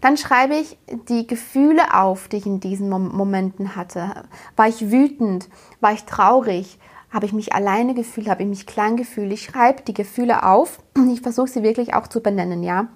Dann 0.00 0.16
schreibe 0.16 0.54
ich 0.54 0.78
die 1.08 1.26
Gefühle 1.26 1.92
auf, 1.92 2.28
die 2.28 2.36
ich 2.36 2.46
in 2.46 2.60
diesen 2.60 2.88
Momenten 2.88 3.74
hatte. 3.74 4.22
War 4.54 4.68
ich 4.68 4.92
wütend? 4.92 5.48
War 5.80 5.92
ich 5.92 6.04
traurig? 6.04 6.78
Habe 7.10 7.26
ich 7.26 7.32
mich 7.32 7.52
alleine 7.52 7.94
gefühlt? 7.94 8.28
Habe 8.28 8.44
ich 8.44 8.48
mich 8.48 8.66
klein 8.66 8.96
gefühlt? 8.96 9.32
Ich 9.32 9.42
schreibe 9.42 9.82
die 9.82 9.94
Gefühle 9.94 10.44
auf 10.44 10.78
und 10.96 11.10
ich 11.10 11.22
versuche 11.22 11.48
sie 11.48 11.64
wirklich 11.64 11.94
auch 11.94 12.06
zu 12.06 12.20
benennen, 12.20 12.62
ja. 12.62 12.86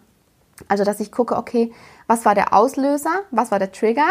Also, 0.68 0.84
dass 0.84 1.00
ich 1.00 1.10
gucke, 1.10 1.36
okay, 1.36 1.72
was 2.10 2.24
war 2.24 2.34
der 2.34 2.52
Auslöser? 2.52 3.22
Was 3.30 3.50
war 3.50 3.58
der 3.60 3.72
Trigger? 3.72 4.08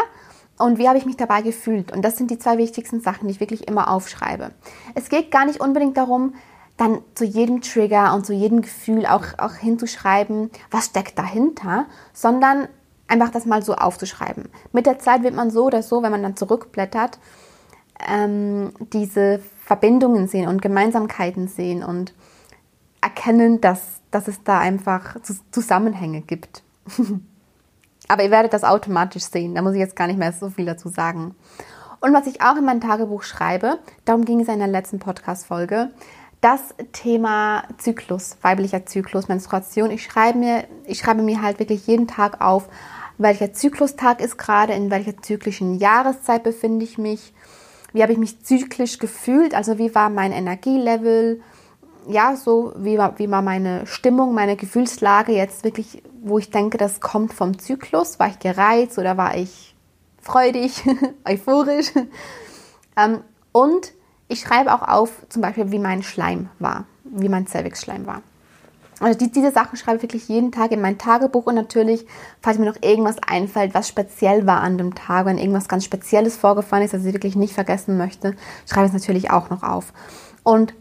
und 0.60 0.78
wie 0.78 0.88
habe 0.88 0.98
ich 0.98 1.06
mich 1.06 1.18
dabei 1.18 1.42
gefühlt. 1.42 1.92
Und 1.92 2.04
das 2.04 2.18
sind 2.18 2.30
die 2.30 2.38
zwei 2.38 2.58
wichtigsten 2.58 3.00
Sachen, 3.00 3.28
die 3.28 3.34
ich 3.34 3.40
wirklich 3.40 3.68
immer 3.68 3.90
aufschreibe. 3.90 4.52
Es 4.94 5.10
geht 5.10 5.32
gar 5.32 5.46
nicht 5.46 5.62
unbedingt 5.62 5.98
darum, 5.98 6.36
dann 6.78 7.00
zu 7.16 7.26
jedem 7.26 7.62
Trigger 7.62 8.14
und 8.14 8.26
zu 8.26 8.34
jedem 8.34 8.62
Gefühl 8.62 9.06
auch, 9.06 9.26
auch 9.38 9.54
hinzuschreiben, 9.54 10.52
was 10.70 10.88
steckt 10.88 11.18
dahinter, 11.18 11.86
sondern 12.14 12.68
einfach 13.08 13.30
das 13.30 13.46
mal 13.46 13.64
so 13.64 13.76
aufzuschreiben. 13.76 14.50
Mit 14.72 14.86
der 14.86 15.00
Zeit 15.00 15.24
wird 15.24 15.34
man 15.34 15.50
so 15.50 15.66
oder 15.66 15.82
so, 15.82 16.04
wenn 16.04 16.12
man 16.12 16.24
dann 16.24 16.36
zurückblättert, 16.36 17.20
ähm, 18.06 18.74
diese 18.94 19.40
Verbindungen 19.64 20.28
sehen 20.28 20.50
und 20.50 20.62
Gemeinsamkeiten 20.62 21.48
sehen 21.48 21.84
und 21.84 22.14
erkennen, 23.02 23.62
dass, 23.62 24.02
dass 24.12 24.28
es 24.28 24.44
da 24.44 24.60
einfach 24.60 25.16
Zusammenhänge 25.52 26.22
gibt. 26.22 26.64
Aber 28.10 28.24
ihr 28.24 28.32
werdet 28.32 28.54
das 28.54 28.66
automatisch 28.66 29.24
sehen, 29.24 29.56
da 29.56 29.62
muss 29.62 29.74
ich 29.76 29.80
jetzt 29.80 29.96
gar 29.96 30.08
nicht 30.08 30.20
mehr 30.20 30.34
so 30.34 30.50
viel 30.50 30.66
dazu 30.66 30.90
sagen. 30.90 31.36
Und 32.02 32.14
was 32.14 32.28
ich 32.28 32.42
auch 32.42 32.58
in 32.58 32.66
mein 32.66 32.82
Tagebuch 32.82 33.24
schreibe, 33.24 33.78
darum 34.04 34.26
ging 34.26 34.42
es 34.42 34.48
in 34.48 34.60
der 34.60 34.68
letzten 34.68 35.00
Podcast-Folge, 35.00 35.92
das 36.42 36.60
Thema 36.92 37.64
Zyklus, 37.78 38.38
weiblicher 38.42 38.86
Zyklus, 38.86 39.28
Menstruation. 39.28 39.92
Ich 39.92 40.04
schreibe 40.04 40.40
mir, 40.40 40.64
ich 40.86 41.00
schreibe 41.00 41.22
mir 41.22 41.42
halt 41.42 41.60
wirklich 41.60 41.86
jeden 41.86 42.08
Tag 42.08 42.42
auf, 42.42 42.68
welcher 43.20 43.54
Zyklustag 43.54 44.22
ist 44.22 44.38
gerade, 44.38 44.74
in 44.74 44.90
welcher 44.90 45.22
zyklischen 45.22 45.78
Jahreszeit 45.78 46.44
befinde 46.44 46.86
ich 46.86 46.98
mich, 46.98 47.34
wie 47.94 48.02
habe 48.02 48.14
ich 48.14 48.18
mich 48.18 48.42
zyklisch 48.44 48.98
gefühlt, 48.98 49.54
also 49.54 49.78
wie 49.78 49.94
war 49.94 50.10
mein 50.10 50.32
Energielevel, 50.32 51.42
ja, 52.08 52.36
so 52.36 52.74
wie 52.78 52.98
war, 52.98 53.20
wie 53.20 53.30
war 53.30 53.42
meine 53.42 53.86
Stimmung, 53.86 54.34
meine 54.34 54.56
Gefühlslage 54.56 55.34
jetzt 55.34 55.64
wirklich, 55.64 56.04
wo 56.22 56.40
ich 56.40 56.50
denke, 56.50 56.78
das 56.78 57.02
kommt 57.02 57.34
vom 57.34 57.60
Zyklus. 57.60 58.20
War 58.20 58.28
ich 58.28 58.40
gereizt 58.40 58.98
oder 58.98 59.18
war 59.18 59.36
ich 59.36 59.76
freudig, 60.22 60.84
euphorisch? 61.26 61.92
ähm, 62.98 63.22
und 63.52 63.94
ich 64.28 64.42
schreibe 64.42 64.74
auch 64.74 64.88
auf, 64.88 65.26
zum 65.30 65.42
Beispiel, 65.42 65.72
wie 65.72 65.80
mein 65.80 66.04
Schleim 66.04 66.50
war, 66.60 66.86
wie 67.04 67.30
mein 67.30 67.48
Cervix-Schleim 67.48 68.06
war. 68.06 68.22
Also 69.00 69.18
die, 69.18 69.32
diese 69.32 69.52
Sachen 69.52 69.78
schreibe 69.78 69.98
ich 69.98 70.04
wirklich 70.04 70.28
jeden 70.28 70.52
Tag 70.52 70.72
in 70.72 70.82
mein 70.82 70.98
Tagebuch 70.98 71.46
und 71.46 71.56
natürlich, 71.56 72.06
falls 72.42 72.58
mir 72.58 72.66
noch 72.66 72.82
irgendwas 72.82 73.16
einfällt, 73.26 73.74
was 73.74 73.88
speziell 73.88 74.46
war 74.46 74.62
an 74.62 74.78
dem 74.78 74.94
Tag, 74.94 75.26
wenn 75.26 75.38
irgendwas 75.38 75.70
ganz 75.70 75.86
Spezielles 75.86 76.36
vorgefallen 76.36 76.84
ist, 76.84 76.94
das 76.94 77.06
ich 77.06 77.14
wirklich 77.14 77.36
nicht 77.36 77.54
vergessen 77.54 77.98
möchte, 77.98 78.36
schreibe 78.68 78.88
ich 78.88 78.94
es 78.94 79.02
natürlich 79.02 79.32
auch 79.32 79.50
noch 79.50 79.64
auf. 79.64 79.94
Und 80.44 80.74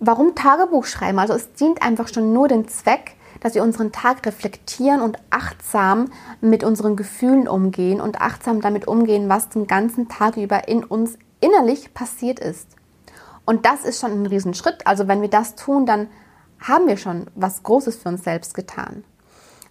warum 0.00 0.34
Tagebuch 0.34 0.86
schreiben? 0.86 1.18
Also 1.18 1.34
es 1.34 1.52
dient 1.52 1.82
einfach 1.82 2.08
schon 2.08 2.32
nur 2.32 2.48
dem 2.48 2.66
Zweck, 2.66 3.16
dass 3.40 3.54
wir 3.54 3.62
unseren 3.62 3.92
Tag 3.92 4.26
reflektieren 4.26 5.00
und 5.00 5.18
achtsam 5.30 6.10
mit 6.40 6.64
unseren 6.64 6.96
Gefühlen 6.96 7.46
umgehen 7.46 8.00
und 8.00 8.20
achtsam 8.20 8.60
damit 8.60 8.88
umgehen, 8.88 9.28
was 9.28 9.48
den 9.48 9.66
ganzen 9.66 10.08
Tag 10.08 10.36
über 10.36 10.68
in 10.68 10.84
uns 10.84 11.16
innerlich 11.40 11.94
passiert 11.94 12.38
ist. 12.40 12.68
Und 13.44 13.64
das 13.66 13.84
ist 13.84 14.00
schon 14.00 14.12
ein 14.12 14.26
Riesenschritt. 14.26 14.86
Also 14.86 15.08
wenn 15.08 15.22
wir 15.22 15.30
das 15.30 15.54
tun, 15.54 15.86
dann 15.86 16.08
haben 16.60 16.86
wir 16.86 16.96
schon 16.96 17.26
was 17.34 17.62
Großes 17.62 17.96
für 17.96 18.10
uns 18.10 18.24
selbst 18.24 18.54
getan, 18.54 19.04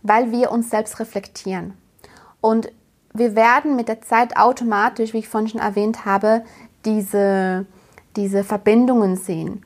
weil 0.02 0.32
wir 0.32 0.52
uns 0.52 0.70
selbst 0.70 1.00
reflektieren. 1.00 1.74
Und 2.42 2.72
wir 3.14 3.36
werden 3.36 3.76
mit 3.76 3.88
der 3.88 4.02
Zeit 4.02 4.38
automatisch, 4.38 5.14
wie 5.14 5.20
ich 5.20 5.28
vorhin 5.28 5.50
schon 5.50 5.62
erwähnt 5.62 6.06
habe, 6.06 6.44
diese, 6.86 7.66
diese 8.16 8.44
Verbindungen 8.44 9.16
sehen. 9.16 9.64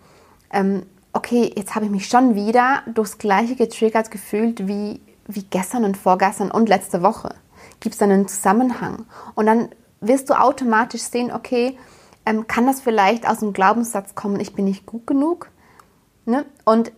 Ähm, 0.54 0.86
okay, 1.12 1.52
jetzt 1.56 1.76
habe 1.76 1.86
ich 1.86 1.92
mich 1.92 2.08
schon 2.08 2.36
wieder 2.36 2.84
durchs 2.94 3.18
Gleiche 3.18 3.56
getriggert 3.56 4.12
gefühlt 4.12 4.68
wie, 4.68 5.02
wie 5.28 5.44
gestern 5.44 5.84
und 5.84 5.98
vorgestern 5.98 6.52
und 6.52 6.70
letzte 6.70 7.02
Woche. 7.02 7.36
Gibt 7.80 7.96
es 7.96 8.00
dann 8.00 8.12
einen 8.12 8.28
Zusammenhang? 8.28 9.06
Und 9.36 9.48
dann 9.48 9.70
wirst 10.00 10.30
du 10.30 10.40
automatisch 10.40 11.02
sehen, 11.02 11.32
okay, 11.34 11.78
ähm, 12.26 12.48
kann 12.48 12.66
das 12.66 12.82
vielleicht 12.82 13.28
aus 13.28 13.40
dem 13.40 13.54
Glaubenssatz 13.54 14.16
kommen, 14.16 14.40
ich 14.40 14.54
bin 14.54 14.66
nicht 14.66 14.86
gut 14.86 15.06
genug? 15.06 15.50
Ne? 16.26 16.46
Und 16.64 16.92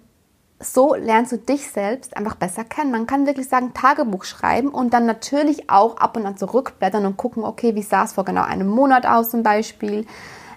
so 0.59 0.95
lernst 0.95 1.31
du 1.31 1.37
dich 1.37 1.69
selbst 1.69 2.15
einfach 2.15 2.35
besser 2.35 2.63
kennen. 2.63 2.91
Man 2.91 3.07
kann 3.07 3.25
wirklich 3.25 3.49
sagen, 3.49 3.73
Tagebuch 3.73 4.23
schreiben 4.23 4.69
und 4.69 4.93
dann 4.93 5.05
natürlich 5.05 5.69
auch 5.69 5.97
ab 5.97 6.15
und 6.15 6.25
an 6.25 6.37
zurückblättern 6.37 7.05
und 7.05 7.17
gucken, 7.17 7.43
okay, 7.43 7.75
wie 7.75 7.81
sah 7.81 8.03
es 8.03 8.13
vor 8.13 8.25
genau 8.25 8.43
einem 8.43 8.67
Monat 8.67 9.05
aus 9.05 9.29
zum 9.29 9.43
Beispiel. 9.43 10.05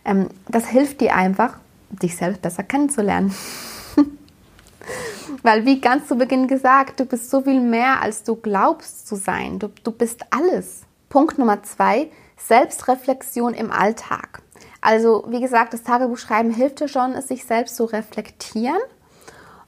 Ähm, 0.04 0.28
das 0.48 0.66
hilft 0.66 1.00
dir 1.00 1.14
einfach, 1.14 1.58
dich 1.90 2.16
selbst 2.16 2.42
besser 2.42 2.62
kennenzulernen. 2.62 3.34
Weil, 5.42 5.64
wie 5.64 5.80
ganz 5.80 6.08
zu 6.08 6.16
Beginn 6.16 6.48
gesagt, 6.48 7.00
du 7.00 7.04
bist 7.04 7.30
so 7.30 7.42
viel 7.42 7.60
mehr, 7.60 8.02
als 8.02 8.22
du 8.22 8.36
glaubst 8.36 9.06
zu 9.06 9.16
sein. 9.16 9.58
Du, 9.58 9.68
du 9.82 9.90
bist 9.90 10.24
alles. 10.30 10.82
Punkt 11.08 11.38
Nummer 11.38 11.62
zwei, 11.62 12.10
Selbstreflexion 12.36 13.54
im 13.54 13.70
Alltag. 13.70 14.42
Also, 14.80 15.24
wie 15.28 15.40
gesagt, 15.40 15.72
das 15.72 15.82
Tagebuchschreiben 15.82 16.52
hilft 16.52 16.80
dir 16.80 16.88
schon, 16.88 17.12
es 17.12 17.28
sich 17.28 17.44
selbst 17.44 17.76
zu 17.76 17.84
reflektieren. 17.84 18.78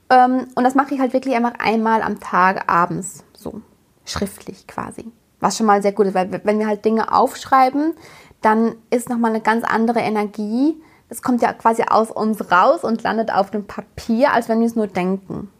Ähm, 0.09 0.49
und 0.55 0.65
das 0.65 0.75
mache 0.75 0.95
ich 0.95 1.00
halt 1.00 1.12
wirklich 1.12 1.35
einfach 1.35 1.55
einmal 1.59 2.03
am 2.03 2.21
Tag 2.21 2.71
abends, 2.71 3.25
so 3.33 3.61
schriftlich 4.05 4.67
quasi. 4.67 5.11
Was 5.41 5.57
schon 5.57 5.67
mal 5.67 5.83
sehr 5.83 5.93
gut 5.93 6.07
ist, 6.07 6.15
weil 6.15 6.41
wenn 6.45 6.59
wir 6.59 6.67
halt 6.67 6.85
Dinge 6.85 7.12
aufschreiben, 7.12 7.95
dann 8.43 8.75
ist 8.91 9.09
nochmal 9.09 9.31
eine 9.31 9.41
ganz 9.41 9.65
andere 9.65 10.00
Energie. 10.00 10.81
Es 11.11 11.23
kommt 11.23 11.43
ja 11.43 11.52
quasi 11.52 11.83
aus 11.83 12.11
uns 12.11 12.50
raus 12.50 12.85
und 12.85 13.02
landet 13.02 13.33
auf 13.33 13.50
dem 13.50 13.67
Papier, 13.67 14.33
als 14.33 14.49
wenn 14.49 14.61
wir 14.61 14.67
es 14.67 14.76
nur 14.76 14.87
denken. 14.87 15.50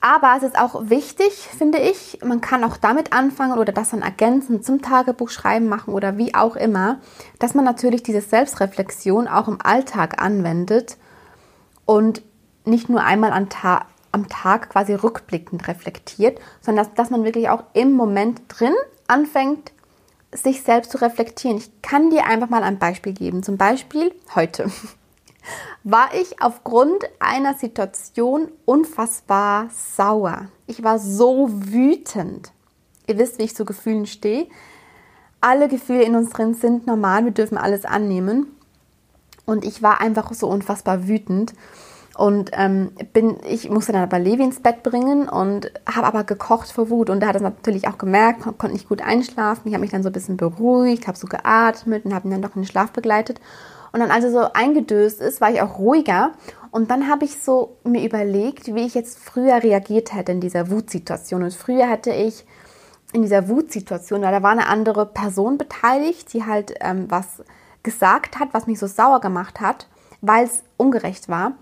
Aber 0.00 0.34
es 0.34 0.42
ist 0.42 0.58
auch 0.58 0.88
wichtig, 0.88 1.32
finde 1.58 1.78
ich, 1.78 2.20
man 2.24 2.40
kann 2.40 2.64
auch 2.64 2.78
damit 2.78 3.12
anfangen 3.12 3.58
oder 3.58 3.70
das 3.70 3.90
dann 3.90 4.00
ergänzen 4.00 4.62
zum 4.62 4.80
Tagebuch 4.80 5.28
schreiben 5.28 5.68
machen 5.68 5.92
oder 5.92 6.16
wie 6.16 6.34
auch 6.34 6.56
immer, 6.56 7.00
dass 7.38 7.54
man 7.54 7.66
natürlich 7.66 8.02
diese 8.02 8.22
Selbstreflexion 8.22 9.28
auch 9.28 9.46
im 9.46 9.58
Alltag 9.62 10.22
anwendet 10.22 10.96
und 11.84 12.22
nicht 12.64 12.88
nur 12.88 13.02
einmal 13.02 13.32
am, 13.32 13.50
Ta 13.50 13.84
am 14.10 14.28
Tag 14.30 14.70
quasi 14.70 14.94
rückblickend 14.94 15.68
reflektiert, 15.68 16.40
sondern 16.62 16.86
dass, 16.86 16.94
dass 16.94 17.10
man 17.10 17.24
wirklich 17.24 17.50
auch 17.50 17.64
im 17.74 17.92
Moment 17.92 18.40
drin 18.48 18.74
anfängt, 19.06 19.70
sich 20.32 20.62
selbst 20.62 20.92
zu 20.92 21.00
reflektieren. 21.00 21.58
Ich 21.58 21.82
kann 21.82 22.10
dir 22.10 22.24
einfach 22.24 22.48
mal 22.48 22.62
ein 22.62 22.78
Beispiel 22.78 23.12
geben. 23.12 23.42
Zum 23.42 23.56
Beispiel 23.56 24.14
heute 24.34 24.70
war 25.84 26.14
ich 26.14 26.40
aufgrund 26.42 27.04
einer 27.18 27.54
Situation 27.54 28.48
unfassbar 28.64 29.70
sauer. 29.70 30.48
Ich 30.66 30.82
war 30.82 30.98
so 30.98 31.48
wütend. 31.50 32.52
Ihr 33.06 33.18
wisst, 33.18 33.38
wie 33.38 33.44
ich 33.44 33.56
zu 33.56 33.64
Gefühlen 33.64 34.06
stehe. 34.06 34.46
Alle 35.40 35.68
Gefühle 35.68 36.02
in 36.02 36.14
uns 36.14 36.30
drin 36.30 36.54
sind 36.54 36.86
normal, 36.86 37.24
wir 37.24 37.32
dürfen 37.32 37.58
alles 37.58 37.84
annehmen. 37.84 38.46
Und 39.46 39.64
ich 39.64 39.82
war 39.82 40.00
einfach 40.00 40.32
so 40.32 40.46
unfassbar 40.48 41.08
wütend. 41.08 41.54
Und 42.16 42.50
ähm, 42.54 42.90
bin, 43.12 43.38
ich 43.48 43.70
musste 43.70 43.92
dann 43.92 44.02
aber 44.02 44.18
Levi 44.18 44.42
ins 44.42 44.60
Bett 44.60 44.82
bringen 44.82 45.28
und 45.28 45.72
habe 45.86 46.06
aber 46.06 46.24
gekocht 46.24 46.70
vor 46.70 46.90
Wut. 46.90 47.08
Und 47.08 47.20
da 47.20 47.28
hat 47.28 47.36
er 47.36 47.40
natürlich 47.40 47.88
auch 47.88 47.98
gemerkt, 47.98 48.42
konnte 48.42 48.72
nicht 48.72 48.88
gut 48.88 49.00
einschlafen. 49.00 49.68
Ich 49.68 49.74
habe 49.74 49.80
mich 49.80 49.90
dann 49.90 50.02
so 50.02 50.08
ein 50.08 50.12
bisschen 50.12 50.36
beruhigt, 50.36 51.06
habe 51.06 51.16
so 51.16 51.26
geatmet 51.26 52.04
und 52.04 52.14
habe 52.14 52.28
ihn 52.28 52.32
dann 52.32 52.42
doch 52.42 52.56
in 52.56 52.62
den 52.62 52.68
Schlaf 52.68 52.90
begleitet. 52.90 53.40
Und 53.92 54.00
dann, 54.00 54.10
als 54.10 54.24
er 54.24 54.30
so 54.30 54.52
eingedöst 54.52 55.20
ist, 55.20 55.40
war 55.40 55.50
ich 55.50 55.62
auch 55.62 55.78
ruhiger. 55.78 56.32
Und 56.70 56.90
dann 56.90 57.08
habe 57.08 57.24
ich 57.24 57.40
so 57.40 57.76
mir 57.84 58.04
überlegt, 58.04 58.74
wie 58.74 58.86
ich 58.86 58.94
jetzt 58.94 59.18
früher 59.18 59.62
reagiert 59.62 60.14
hätte 60.14 60.32
in 60.32 60.40
dieser 60.40 60.70
Wutsituation. 60.70 61.42
Und 61.42 61.54
früher 61.54 61.88
hätte 61.88 62.12
ich 62.12 62.44
in 63.12 63.22
dieser 63.22 63.48
Wutsituation, 63.48 64.22
weil 64.22 64.32
da 64.32 64.42
war 64.42 64.52
eine 64.52 64.68
andere 64.68 65.06
Person 65.06 65.58
beteiligt, 65.58 66.32
die 66.32 66.44
halt 66.44 66.74
ähm, 66.80 67.06
was 67.08 67.42
gesagt 67.82 68.38
hat, 68.38 68.50
was 68.52 68.66
mich 68.66 68.78
so 68.78 68.86
sauer 68.86 69.20
gemacht 69.20 69.60
hat, 69.60 69.88
weil 70.20 70.44
es 70.44 70.62
ungerecht 70.76 71.28
war. 71.28 71.52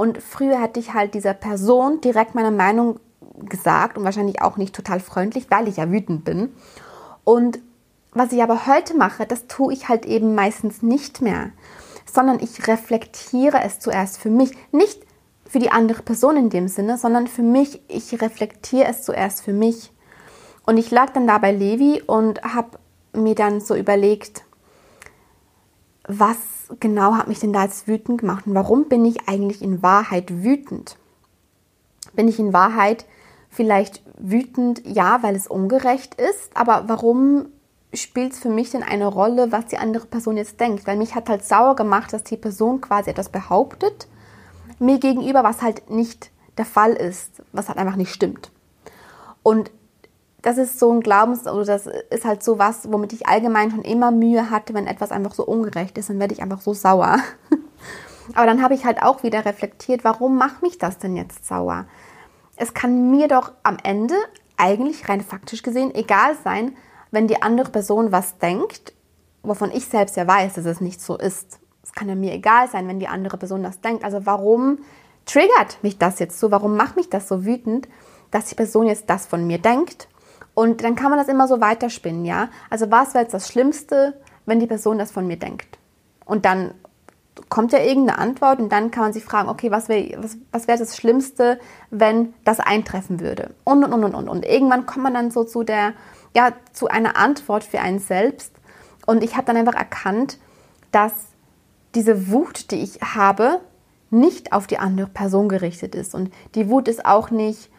Und 0.00 0.22
früher 0.22 0.62
hätte 0.62 0.78
ich 0.78 0.94
halt 0.94 1.14
dieser 1.14 1.34
Person 1.34 2.00
direkt 2.00 2.36
meine 2.36 2.52
Meinung 2.52 3.00
gesagt 3.40 3.98
und 3.98 4.04
wahrscheinlich 4.04 4.40
auch 4.40 4.56
nicht 4.56 4.72
total 4.72 5.00
freundlich, 5.00 5.50
weil 5.50 5.66
ich 5.66 5.78
ja 5.78 5.90
wütend 5.90 6.24
bin. 6.24 6.54
Und 7.24 7.58
was 8.12 8.30
ich 8.30 8.40
aber 8.40 8.68
heute 8.68 8.96
mache, 8.96 9.26
das 9.26 9.48
tue 9.48 9.72
ich 9.72 9.88
halt 9.88 10.06
eben 10.06 10.36
meistens 10.36 10.82
nicht 10.82 11.20
mehr, 11.20 11.50
sondern 12.06 12.38
ich 12.38 12.68
reflektiere 12.68 13.60
es 13.64 13.80
zuerst 13.80 14.18
für 14.18 14.30
mich. 14.30 14.52
Nicht 14.70 15.04
für 15.44 15.58
die 15.58 15.72
andere 15.72 16.02
Person 16.02 16.36
in 16.36 16.48
dem 16.48 16.68
Sinne, 16.68 16.96
sondern 16.96 17.26
für 17.26 17.42
mich. 17.42 17.82
Ich 17.88 18.22
reflektiere 18.22 18.86
es 18.86 19.02
zuerst 19.02 19.42
für 19.42 19.52
mich. 19.52 19.90
Und 20.64 20.76
ich 20.76 20.92
lag 20.92 21.10
dann 21.10 21.26
da 21.26 21.38
bei 21.38 21.50
Levi 21.50 22.04
und 22.06 22.40
habe 22.44 22.78
mir 23.12 23.34
dann 23.34 23.60
so 23.60 23.74
überlegt, 23.74 24.44
was 26.08 26.36
genau 26.80 27.14
hat 27.14 27.28
mich 27.28 27.38
denn 27.38 27.52
da 27.52 27.64
jetzt 27.64 27.86
wütend 27.86 28.20
gemacht 28.20 28.46
und 28.46 28.54
warum 28.54 28.88
bin 28.88 29.04
ich 29.04 29.28
eigentlich 29.28 29.62
in 29.62 29.82
Wahrheit 29.82 30.42
wütend? 30.42 30.96
Bin 32.14 32.26
ich 32.26 32.38
in 32.38 32.52
Wahrheit 32.52 33.04
vielleicht 33.50 34.02
wütend, 34.18 34.82
ja, 34.84 35.22
weil 35.22 35.36
es 35.36 35.46
ungerecht 35.46 36.14
ist, 36.14 36.56
aber 36.56 36.84
warum 36.88 37.46
spielt 37.94 38.32
es 38.32 38.38
für 38.38 38.50
mich 38.50 38.70
denn 38.70 38.82
eine 38.82 39.06
Rolle, 39.06 39.52
was 39.52 39.66
die 39.66 39.78
andere 39.78 40.06
Person 40.06 40.36
jetzt 40.36 40.60
denkt? 40.60 40.86
Weil 40.86 40.96
mich 40.96 41.14
hat 41.14 41.28
halt 41.28 41.44
sauer 41.44 41.76
gemacht, 41.76 42.12
dass 42.12 42.24
die 42.24 42.36
Person 42.36 42.80
quasi 42.80 43.10
etwas 43.10 43.28
behauptet, 43.28 44.08
mir 44.78 44.98
gegenüber, 44.98 45.44
was 45.44 45.62
halt 45.62 45.90
nicht 45.90 46.30
der 46.56 46.66
Fall 46.66 46.92
ist, 46.92 47.42
was 47.52 47.68
halt 47.68 47.78
einfach 47.78 47.96
nicht 47.96 48.12
stimmt. 48.12 48.50
Und 49.42 49.70
das 50.42 50.56
ist 50.56 50.78
so 50.78 50.92
ein 50.92 51.00
Glaubens, 51.00 51.46
oder 51.46 51.64
das 51.64 51.86
ist 51.86 52.24
halt 52.24 52.42
so 52.42 52.58
was, 52.58 52.90
womit 52.92 53.12
ich 53.12 53.26
allgemein 53.26 53.70
schon 53.70 53.82
immer 53.82 54.10
Mühe 54.10 54.50
hatte, 54.50 54.72
wenn 54.74 54.86
etwas 54.86 55.10
einfach 55.10 55.34
so 55.34 55.44
ungerecht 55.44 55.98
ist, 55.98 56.10
dann 56.10 56.20
werde 56.20 56.34
ich 56.34 56.42
einfach 56.42 56.60
so 56.60 56.74
sauer. 56.74 57.18
Aber 58.34 58.46
dann 58.46 58.62
habe 58.62 58.74
ich 58.74 58.84
halt 58.84 59.02
auch 59.02 59.22
wieder 59.22 59.44
reflektiert, 59.44 60.04
warum 60.04 60.36
macht 60.36 60.62
mich 60.62 60.78
das 60.78 60.98
denn 60.98 61.16
jetzt 61.16 61.46
sauer? 61.46 61.86
Es 62.56 62.74
kann 62.74 63.10
mir 63.10 63.26
doch 63.26 63.52
am 63.62 63.78
Ende 63.82 64.14
eigentlich 64.56 65.08
rein 65.08 65.22
faktisch 65.22 65.62
gesehen 65.62 65.94
egal 65.94 66.36
sein, 66.44 66.76
wenn 67.10 67.26
die 67.26 67.42
andere 67.42 67.70
Person 67.70 68.12
was 68.12 68.38
denkt, 68.38 68.92
wovon 69.42 69.70
ich 69.70 69.86
selbst 69.86 70.16
ja 70.16 70.26
weiß, 70.26 70.54
dass 70.54 70.66
es 70.66 70.80
nicht 70.80 71.00
so 71.00 71.16
ist. 71.16 71.58
Es 71.82 71.92
kann 71.92 72.08
ja 72.08 72.14
mir 72.14 72.32
egal 72.32 72.68
sein, 72.68 72.86
wenn 72.86 73.00
die 73.00 73.08
andere 73.08 73.38
Person 73.38 73.62
das 73.62 73.80
denkt. 73.80 74.04
Also 74.04 74.26
warum 74.26 74.80
triggert 75.24 75.82
mich 75.82 75.98
das 75.98 76.18
jetzt 76.18 76.38
so? 76.38 76.50
Warum 76.50 76.76
macht 76.76 76.96
mich 76.96 77.08
das 77.08 77.28
so 77.28 77.44
wütend, 77.44 77.88
dass 78.30 78.46
die 78.46 78.56
Person 78.56 78.86
jetzt 78.86 79.08
das 79.08 79.26
von 79.26 79.46
mir 79.46 79.58
denkt? 79.58 80.08
Und 80.58 80.82
dann 80.82 80.96
kann 80.96 81.10
man 81.10 81.20
das 81.20 81.28
immer 81.28 81.46
so 81.46 81.60
weiterspinnen, 81.60 82.24
ja? 82.24 82.48
Also 82.68 82.90
was 82.90 83.14
wäre 83.14 83.22
jetzt 83.22 83.32
das 83.32 83.46
Schlimmste, 83.46 84.14
wenn 84.44 84.58
die 84.58 84.66
Person 84.66 84.98
das 84.98 85.12
von 85.12 85.24
mir 85.24 85.36
denkt? 85.36 85.78
Und 86.24 86.44
dann 86.44 86.74
kommt 87.48 87.70
ja 87.70 87.78
irgendeine 87.78 88.18
Antwort 88.18 88.58
und 88.58 88.72
dann 88.72 88.90
kann 88.90 89.04
man 89.04 89.12
sich 89.12 89.24
fragen, 89.24 89.48
okay, 89.48 89.70
was 89.70 89.88
wäre 89.88 90.20
was, 90.20 90.36
was 90.50 90.66
wär 90.66 90.76
das 90.76 90.96
Schlimmste, 90.96 91.60
wenn 91.90 92.34
das 92.42 92.58
eintreffen 92.58 93.20
würde? 93.20 93.54
Und, 93.62 93.84
und, 93.84 94.02
und, 94.02 94.16
und, 94.16 94.28
und. 94.28 94.44
Irgendwann 94.44 94.84
kommt 94.84 95.04
man 95.04 95.14
dann 95.14 95.30
so 95.30 95.44
zu 95.44 95.62
der, 95.62 95.92
ja, 96.34 96.50
zu 96.72 96.88
einer 96.88 97.16
Antwort 97.16 97.62
für 97.62 97.78
einen 97.78 98.00
selbst. 98.00 98.52
Und 99.06 99.22
ich 99.22 99.36
habe 99.36 99.46
dann 99.46 99.56
einfach 99.56 99.76
erkannt, 99.76 100.40
dass 100.90 101.12
diese 101.94 102.32
Wut, 102.32 102.72
die 102.72 102.82
ich 102.82 103.00
habe, 103.00 103.60
nicht 104.10 104.52
auf 104.52 104.66
die 104.66 104.80
andere 104.80 105.06
Person 105.06 105.48
gerichtet 105.48 105.94
ist. 105.94 106.16
Und 106.16 106.34
die 106.56 106.68
Wut 106.68 106.88
ist 106.88 107.06
auch 107.06 107.30
nicht 107.30 107.70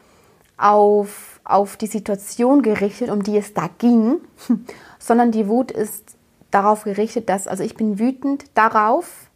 auf, 0.55 1.28
auf 1.49 1.77
die 1.77 1.87
Situation 1.87 2.61
gerichtet, 2.61 3.09
um 3.09 3.23
die 3.23 3.37
es 3.37 3.53
da 3.53 3.69
ging, 3.77 4.19
sondern 4.99 5.31
die 5.31 5.47
Wut 5.47 5.71
ist 5.71 6.15
darauf 6.51 6.83
gerichtet, 6.83 7.29
dass, 7.29 7.47
also 7.47 7.63
ich 7.63 7.75
bin 7.75 7.99
wütend 7.99 8.45
darauf, 8.55 9.29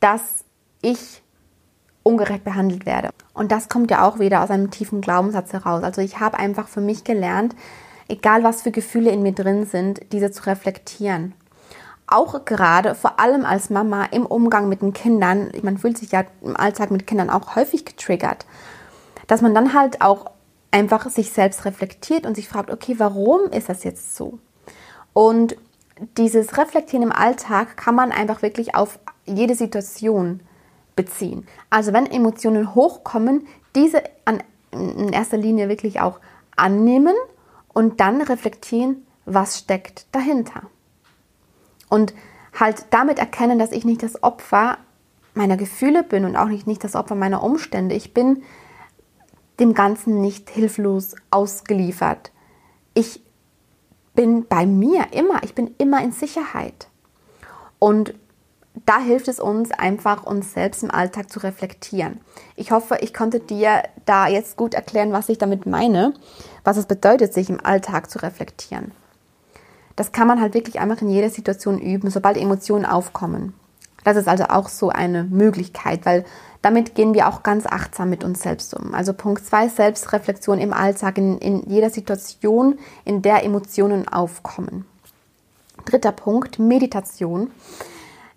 dass 0.00 0.44
ich 0.82 1.22
ungerecht 2.02 2.44
behandelt 2.44 2.86
werde. 2.86 3.10
Und 3.34 3.52
das 3.52 3.68
kommt 3.68 3.90
ja 3.90 4.06
auch 4.06 4.18
wieder 4.18 4.42
aus 4.42 4.50
einem 4.50 4.70
tiefen 4.70 5.00
Glaubenssatz 5.00 5.52
heraus. 5.52 5.82
Also 5.82 6.00
ich 6.00 6.18
habe 6.20 6.38
einfach 6.38 6.68
für 6.68 6.80
mich 6.80 7.04
gelernt, 7.04 7.54
egal 8.08 8.42
was 8.42 8.62
für 8.62 8.70
Gefühle 8.70 9.10
in 9.10 9.22
mir 9.22 9.32
drin 9.32 9.66
sind, 9.66 10.00
diese 10.12 10.30
zu 10.30 10.46
reflektieren. 10.46 11.34
Auch 12.06 12.44
gerade, 12.44 12.94
vor 12.94 13.20
allem 13.20 13.44
als 13.44 13.70
Mama 13.70 14.04
im 14.06 14.26
Umgang 14.26 14.68
mit 14.68 14.82
den 14.82 14.92
Kindern, 14.92 15.52
man 15.62 15.78
fühlt 15.78 15.96
sich 15.96 16.10
ja 16.10 16.24
im 16.42 16.56
Alltag 16.56 16.90
mit 16.90 17.06
Kindern 17.06 17.30
auch 17.30 17.54
häufig 17.54 17.84
getriggert, 17.84 18.46
dass 19.28 19.42
man 19.42 19.54
dann 19.54 19.74
halt 19.74 20.00
auch 20.00 20.32
einfach 20.70 21.08
sich 21.10 21.30
selbst 21.30 21.64
reflektiert 21.64 22.26
und 22.26 22.34
sich 22.34 22.48
fragt, 22.48 22.70
okay, 22.70 22.94
warum 22.98 23.50
ist 23.50 23.68
das 23.68 23.84
jetzt 23.84 24.16
so? 24.16 24.38
Und 25.12 25.56
dieses 26.16 26.56
Reflektieren 26.56 27.02
im 27.02 27.12
Alltag 27.12 27.76
kann 27.76 27.94
man 27.94 28.12
einfach 28.12 28.42
wirklich 28.42 28.74
auf 28.74 28.98
jede 29.26 29.54
Situation 29.54 30.40
beziehen. 30.96 31.46
Also 31.68 31.92
wenn 31.92 32.06
Emotionen 32.06 32.74
hochkommen, 32.74 33.46
diese 33.74 34.02
an, 34.24 34.42
in 34.72 35.12
erster 35.12 35.36
Linie 35.36 35.68
wirklich 35.68 36.00
auch 36.00 36.20
annehmen 36.56 37.14
und 37.72 38.00
dann 38.00 38.20
reflektieren, 38.20 39.06
was 39.24 39.58
steckt 39.58 40.06
dahinter. 40.12 40.62
Und 41.88 42.14
halt 42.58 42.86
damit 42.90 43.18
erkennen, 43.18 43.58
dass 43.58 43.72
ich 43.72 43.84
nicht 43.84 44.02
das 44.02 44.22
Opfer 44.22 44.78
meiner 45.34 45.56
Gefühle 45.56 46.02
bin 46.02 46.24
und 46.24 46.36
auch 46.36 46.48
nicht, 46.48 46.66
nicht 46.66 46.82
das 46.82 46.96
Opfer 46.96 47.14
meiner 47.14 47.42
Umstände. 47.42 47.94
Ich 47.94 48.14
bin 48.14 48.42
dem 49.60 49.74
Ganzen 49.74 50.20
nicht 50.20 50.50
hilflos 50.50 51.14
ausgeliefert. 51.30 52.32
Ich 52.94 53.22
bin 54.14 54.46
bei 54.46 54.66
mir 54.66 55.12
immer, 55.12 55.42
ich 55.44 55.54
bin 55.54 55.74
immer 55.78 56.02
in 56.02 56.12
Sicherheit. 56.12 56.88
Und 57.78 58.14
da 58.86 58.98
hilft 58.98 59.28
es 59.28 59.40
uns 59.40 59.70
einfach, 59.72 60.24
uns 60.24 60.52
selbst 60.54 60.82
im 60.82 60.90
Alltag 60.90 61.30
zu 61.30 61.40
reflektieren. 61.40 62.20
Ich 62.56 62.70
hoffe, 62.72 62.98
ich 63.00 63.12
konnte 63.12 63.40
dir 63.40 63.82
da 64.06 64.28
jetzt 64.28 64.56
gut 64.56 64.74
erklären, 64.74 65.12
was 65.12 65.28
ich 65.28 65.38
damit 65.38 65.66
meine, 65.66 66.14
was 66.64 66.76
es 66.76 66.86
bedeutet, 66.86 67.34
sich 67.34 67.50
im 67.50 67.64
Alltag 67.64 68.10
zu 68.10 68.18
reflektieren. 68.22 68.92
Das 69.96 70.12
kann 70.12 70.28
man 70.28 70.40
halt 70.40 70.54
wirklich 70.54 70.80
einfach 70.80 71.02
in 71.02 71.10
jeder 71.10 71.30
Situation 71.30 71.78
üben, 71.78 72.10
sobald 72.10 72.36
Emotionen 72.36 72.86
aufkommen. 72.86 73.54
Das 74.04 74.16
ist 74.16 74.28
also 74.28 74.44
auch 74.44 74.68
so 74.68 74.88
eine 74.88 75.24
Möglichkeit, 75.24 76.06
weil 76.06 76.24
damit 76.62 76.94
gehen 76.94 77.14
wir 77.14 77.28
auch 77.28 77.42
ganz 77.42 77.66
achtsam 77.66 78.10
mit 78.10 78.22
uns 78.22 78.42
selbst 78.42 78.74
um. 78.74 78.94
Also 78.94 79.12
Punkt 79.12 79.44
2, 79.44 79.68
Selbstreflexion 79.68 80.58
im 80.58 80.72
Alltag, 80.72 81.18
in, 81.18 81.38
in 81.38 81.62
jeder 81.68 81.90
Situation, 81.90 82.78
in 83.04 83.22
der 83.22 83.44
Emotionen 83.44 84.08
aufkommen. 84.08 84.84
Dritter 85.86 86.12
Punkt, 86.12 86.58
Meditation. 86.58 87.50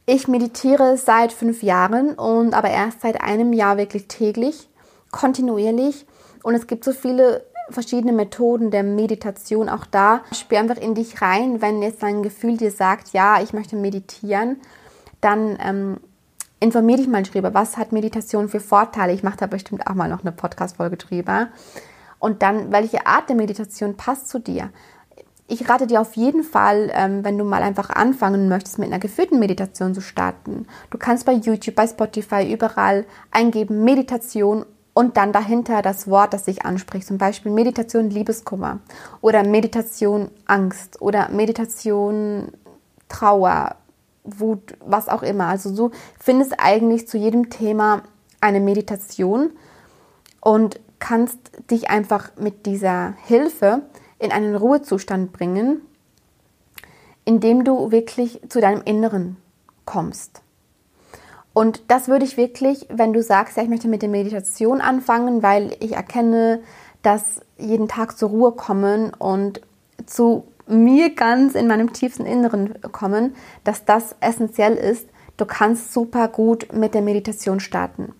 Ich 0.05 0.27
meditiere 0.27 0.97
seit 0.97 1.31
fünf 1.33 1.63
Jahren 1.63 2.13
und 2.13 2.53
aber 2.53 2.69
erst 2.69 3.01
seit 3.01 3.21
einem 3.21 3.53
Jahr 3.53 3.77
wirklich 3.77 4.07
täglich, 4.07 4.69
kontinuierlich. 5.11 6.05
Und 6.43 6.55
es 6.55 6.67
gibt 6.67 6.83
so 6.83 6.91
viele 6.91 7.45
verschiedene 7.69 8.13
Methoden 8.13 8.71
der 8.71 8.83
Meditation. 8.83 9.69
Auch 9.69 9.85
da 9.85 10.21
spür 10.33 10.59
einfach 10.59 10.77
in 10.77 10.95
dich 10.95 11.21
rein, 11.21 11.61
wenn 11.61 11.81
jetzt 11.81 12.03
dein 12.03 12.23
Gefühl 12.23 12.57
dir 12.57 12.71
sagt, 12.71 13.13
ja, 13.13 13.41
ich 13.41 13.53
möchte 13.53 13.75
meditieren, 13.75 14.57
dann 15.23 15.57
ähm, 15.61 15.97
informier 16.59 16.97
dich 16.97 17.07
mal 17.07 17.23
drüber, 17.23 17.53
was 17.53 17.77
hat 17.77 17.91
Meditation 17.91 18.49
für 18.49 18.59
Vorteile. 18.59 19.13
Ich 19.13 19.23
mache 19.23 19.37
da 19.37 19.47
bestimmt 19.47 19.87
auch 19.87 19.95
mal 19.95 20.09
noch 20.09 20.21
eine 20.21 20.31
Podcast-Folge 20.31 20.97
drüber. 20.97 21.47
Und 22.19 22.41
dann, 22.41 22.71
welche 22.71 23.05
Art 23.05 23.29
der 23.29 23.35
Meditation 23.35 23.97
passt 23.97 24.29
zu 24.29 24.39
dir? 24.39 24.69
ich 25.47 25.69
rate 25.69 25.87
dir 25.87 26.01
auf 26.01 26.15
jeden 26.15 26.43
Fall, 26.43 26.91
ähm, 26.93 27.23
wenn 27.23 27.37
du 27.37 27.43
mal 27.43 27.61
einfach 27.61 27.89
anfangen 27.89 28.47
möchtest, 28.47 28.79
mit 28.79 28.87
einer 28.87 28.99
geführten 28.99 29.39
Meditation 29.39 29.93
zu 29.93 30.01
starten. 30.01 30.67
Du 30.89 30.97
kannst 30.97 31.25
bei 31.25 31.33
YouTube, 31.33 31.75
bei 31.75 31.87
Spotify, 31.87 32.51
überall 32.51 33.05
eingeben 33.31 33.83
Meditation 33.83 34.65
und 34.93 35.17
dann 35.17 35.31
dahinter 35.31 35.81
das 35.81 36.07
Wort, 36.07 36.33
das 36.33 36.45
dich 36.45 36.65
anspricht. 36.65 37.07
Zum 37.07 37.17
Beispiel 37.17 37.51
Meditation 37.51 38.09
Liebeskummer 38.09 38.79
oder 39.21 39.43
Meditation 39.43 40.29
Angst 40.45 41.01
oder 41.01 41.29
Meditation 41.29 42.51
Trauer, 43.09 43.75
Wut, 44.23 44.75
was 44.79 45.09
auch 45.09 45.23
immer. 45.23 45.47
Also 45.47 45.75
du 45.75 45.91
findest 46.19 46.59
eigentlich 46.59 47.07
zu 47.07 47.17
jedem 47.17 47.49
Thema 47.49 48.03
eine 48.41 48.59
Meditation 48.59 49.51
und 50.41 50.79
kannst 50.99 51.39
dich 51.69 51.89
einfach 51.89 52.31
mit 52.37 52.65
dieser 52.65 53.13
Hilfe 53.25 53.81
in 54.19 54.31
einen 54.31 54.55
Ruhezustand 54.55 55.33
bringen, 55.33 55.81
indem 57.25 57.63
du 57.63 57.91
wirklich 57.91 58.41
zu 58.49 58.61
deinem 58.61 58.81
Inneren 58.83 59.37
kommst. 59.85 60.41
Und 61.53 61.83
das 61.89 62.07
würde 62.07 62.25
ich 62.25 62.35
wirklich, 62.37 62.87
wenn 62.89 63.13
du 63.13 63.21
sagst, 63.21 63.57
ja, 63.57 63.63
ich 63.63 63.69
möchte 63.69 63.87
mit 63.87 64.01
der 64.01 64.09
Meditation 64.09 64.81
anfangen, 64.81 65.43
weil 65.43 65.75
ich 65.79 65.93
erkenne, 65.93 66.61
dass 67.03 67.41
jeden 67.57 67.87
Tag 67.87 68.17
zur 68.17 68.29
Ruhe 68.29 68.51
kommen 68.53 69.13
und 69.13 69.61
zu 70.05 70.47
mir 70.67 71.13
ganz 71.13 71.55
in 71.55 71.67
meinem 71.67 71.93
tiefsten 71.93 72.25
Inneren 72.25 72.81
kommen, 72.91 73.35
dass 73.63 73.85
das 73.85 74.15
essentiell 74.19 74.75
ist. 74.75 75.09
Du 75.37 75.45
kannst 75.45 75.93
super 75.93 76.27
gut 76.27 76.73
mit 76.73 76.93
der 76.93 77.01
Meditation 77.01 77.59
starten. 77.59 78.13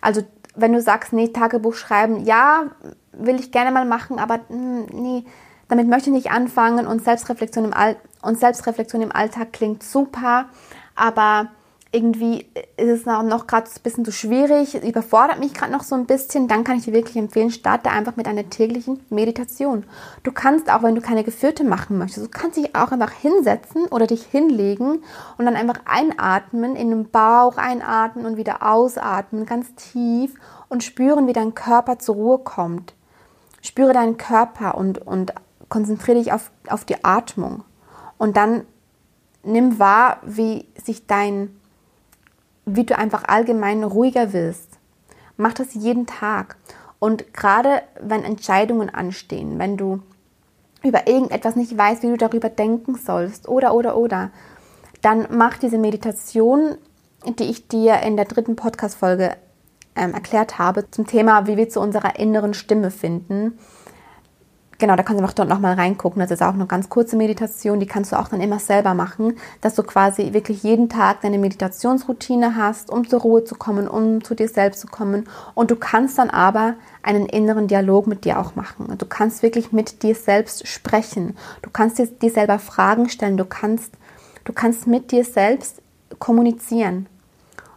Also 0.00 0.22
wenn 0.54 0.72
du 0.72 0.80
sagst, 0.80 1.12
nee, 1.12 1.28
Tagebuch 1.28 1.74
schreiben, 1.74 2.24
ja, 2.24 2.64
will 3.12 3.40
ich 3.40 3.52
gerne 3.52 3.70
mal 3.70 3.84
machen, 3.84 4.18
aber 4.18 4.40
hm, 4.48 4.86
nee, 4.92 5.24
damit 5.68 5.88
möchte 5.88 6.10
ich 6.10 6.14
nicht 6.14 6.30
anfangen 6.30 6.86
und 6.86 7.04
Selbstreflexion 7.04 7.66
im, 7.66 7.74
All 7.74 7.96
und 8.22 8.38
Selbstreflexion 8.38 9.02
im 9.02 9.12
Alltag 9.12 9.52
klingt 9.52 9.82
super, 9.82 10.46
aber 10.94 11.48
irgendwie 11.90 12.46
ist 12.76 12.88
es 12.88 13.06
noch, 13.06 13.46
gerade 13.46 13.68
ein 13.68 13.82
bisschen 13.82 14.04
zu 14.04 14.12
schwierig, 14.12 14.74
überfordert 14.82 15.40
mich 15.40 15.54
gerade 15.54 15.72
noch 15.72 15.82
so 15.82 15.94
ein 15.94 16.04
bisschen, 16.04 16.46
dann 16.46 16.62
kann 16.62 16.76
ich 16.76 16.84
dir 16.84 16.92
wirklich 16.92 17.16
empfehlen, 17.16 17.50
starte 17.50 17.90
einfach 17.90 18.16
mit 18.16 18.28
einer 18.28 18.48
täglichen 18.50 19.00
Meditation. 19.08 19.84
Du 20.22 20.30
kannst 20.30 20.70
auch, 20.70 20.82
wenn 20.82 20.94
du 20.94 21.00
keine 21.00 21.24
geführte 21.24 21.64
machen 21.64 21.96
möchtest, 21.96 22.26
du 22.26 22.30
kannst 22.30 22.58
dich 22.58 22.74
auch 22.76 22.92
einfach 22.92 23.12
hinsetzen 23.12 23.86
oder 23.86 24.06
dich 24.06 24.24
hinlegen 24.24 25.02
und 25.38 25.44
dann 25.46 25.56
einfach 25.56 25.80
einatmen, 25.86 26.76
in 26.76 26.90
den 26.90 27.10
Bauch 27.10 27.56
einatmen 27.56 28.26
und 28.26 28.36
wieder 28.36 28.62
ausatmen, 28.62 29.46
ganz 29.46 29.74
tief 29.74 30.34
und 30.68 30.84
spüren, 30.84 31.26
wie 31.26 31.32
dein 31.32 31.54
Körper 31.54 31.98
zur 31.98 32.16
Ruhe 32.16 32.38
kommt. 32.38 32.94
Spüre 33.62 33.94
deinen 33.94 34.18
Körper 34.18 34.76
und, 34.76 34.98
und 34.98 35.32
konzentriere 35.70 36.18
dich 36.18 36.32
auf, 36.32 36.50
auf 36.68 36.84
die 36.84 37.02
Atmung 37.02 37.64
und 38.18 38.36
dann 38.36 38.66
nimm 39.42 39.78
wahr, 39.78 40.18
wie 40.22 40.66
sich 40.82 41.06
dein, 41.06 41.57
wie 42.74 42.84
du 42.84 42.96
einfach 42.96 43.24
allgemein 43.26 43.84
ruhiger 43.84 44.32
wirst. 44.32 44.78
Mach 45.36 45.54
das 45.54 45.74
jeden 45.74 46.06
Tag. 46.06 46.56
Und 46.98 47.32
gerade 47.32 47.82
wenn 48.00 48.24
Entscheidungen 48.24 48.90
anstehen, 48.90 49.58
wenn 49.58 49.76
du 49.76 50.02
über 50.82 51.06
irgendetwas 51.06 51.56
nicht 51.56 51.76
weißt, 51.76 52.02
wie 52.02 52.08
du 52.08 52.16
darüber 52.16 52.48
denken 52.48 52.96
sollst, 52.96 53.48
oder, 53.48 53.74
oder, 53.74 53.96
oder, 53.96 54.30
dann 55.02 55.28
mach 55.30 55.58
diese 55.58 55.78
Meditation, 55.78 56.76
die 57.26 57.44
ich 57.44 57.68
dir 57.68 58.00
in 58.00 58.16
der 58.16 58.26
dritten 58.26 58.56
Podcast-Folge 58.56 59.36
ähm, 59.96 60.14
erklärt 60.14 60.58
habe, 60.58 60.90
zum 60.90 61.06
Thema, 61.06 61.46
wie 61.46 61.56
wir 61.56 61.68
zu 61.68 61.80
unserer 61.80 62.18
inneren 62.18 62.54
Stimme 62.54 62.90
finden 62.90 63.58
genau, 64.78 64.96
da 64.96 65.02
kannst 65.02 65.18
du 65.18 65.24
einfach 65.24 65.34
dort 65.34 65.48
nochmal 65.48 65.74
reingucken. 65.74 66.20
Das 66.20 66.30
ist 66.30 66.42
auch 66.42 66.54
eine 66.54 66.66
ganz 66.66 66.88
kurze 66.88 67.16
Meditation, 67.16 67.80
die 67.80 67.86
kannst 67.86 68.12
du 68.12 68.18
auch 68.18 68.28
dann 68.28 68.40
immer 68.40 68.58
selber 68.58 68.94
machen, 68.94 69.36
dass 69.60 69.74
du 69.74 69.82
quasi 69.82 70.32
wirklich 70.32 70.62
jeden 70.62 70.88
Tag 70.88 71.20
deine 71.20 71.38
Meditationsroutine 71.38 72.56
hast, 72.56 72.90
um 72.90 73.08
zur 73.08 73.20
Ruhe 73.20 73.44
zu 73.44 73.56
kommen, 73.56 73.88
um 73.88 74.22
zu 74.24 74.34
dir 74.34 74.48
selbst 74.48 74.80
zu 74.80 74.86
kommen. 74.86 75.28
Und 75.54 75.70
du 75.70 75.76
kannst 75.76 76.18
dann 76.18 76.30
aber 76.30 76.74
einen 77.02 77.26
inneren 77.26 77.66
Dialog 77.66 78.06
mit 78.06 78.24
dir 78.24 78.38
auch 78.38 78.54
machen. 78.54 78.94
Du 78.96 79.06
kannst 79.06 79.42
wirklich 79.42 79.72
mit 79.72 80.02
dir 80.02 80.14
selbst 80.14 80.66
sprechen. 80.66 81.36
Du 81.62 81.70
kannst 81.70 81.98
dir, 81.98 82.06
dir 82.06 82.30
selber 82.30 82.58
Fragen 82.58 83.08
stellen. 83.08 83.36
Du 83.36 83.44
kannst, 83.44 83.92
du 84.44 84.52
kannst 84.52 84.86
mit 84.86 85.10
dir 85.10 85.24
selbst 85.24 85.82
kommunizieren. 86.18 87.06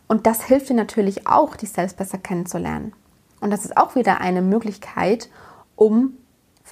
Und 0.07 0.27
das 0.27 0.43
hilft 0.43 0.69
dir 0.69 0.75
natürlich 0.75 1.27
auch, 1.27 1.55
dich 1.55 1.71
selbst 1.71 1.97
besser 1.97 2.17
kennenzulernen. 2.17 2.93
Und 3.39 3.49
das 3.49 3.65
ist 3.65 3.77
auch 3.77 3.95
wieder 3.95 4.21
eine 4.21 4.41
Möglichkeit, 4.41 5.29
um 5.75 6.17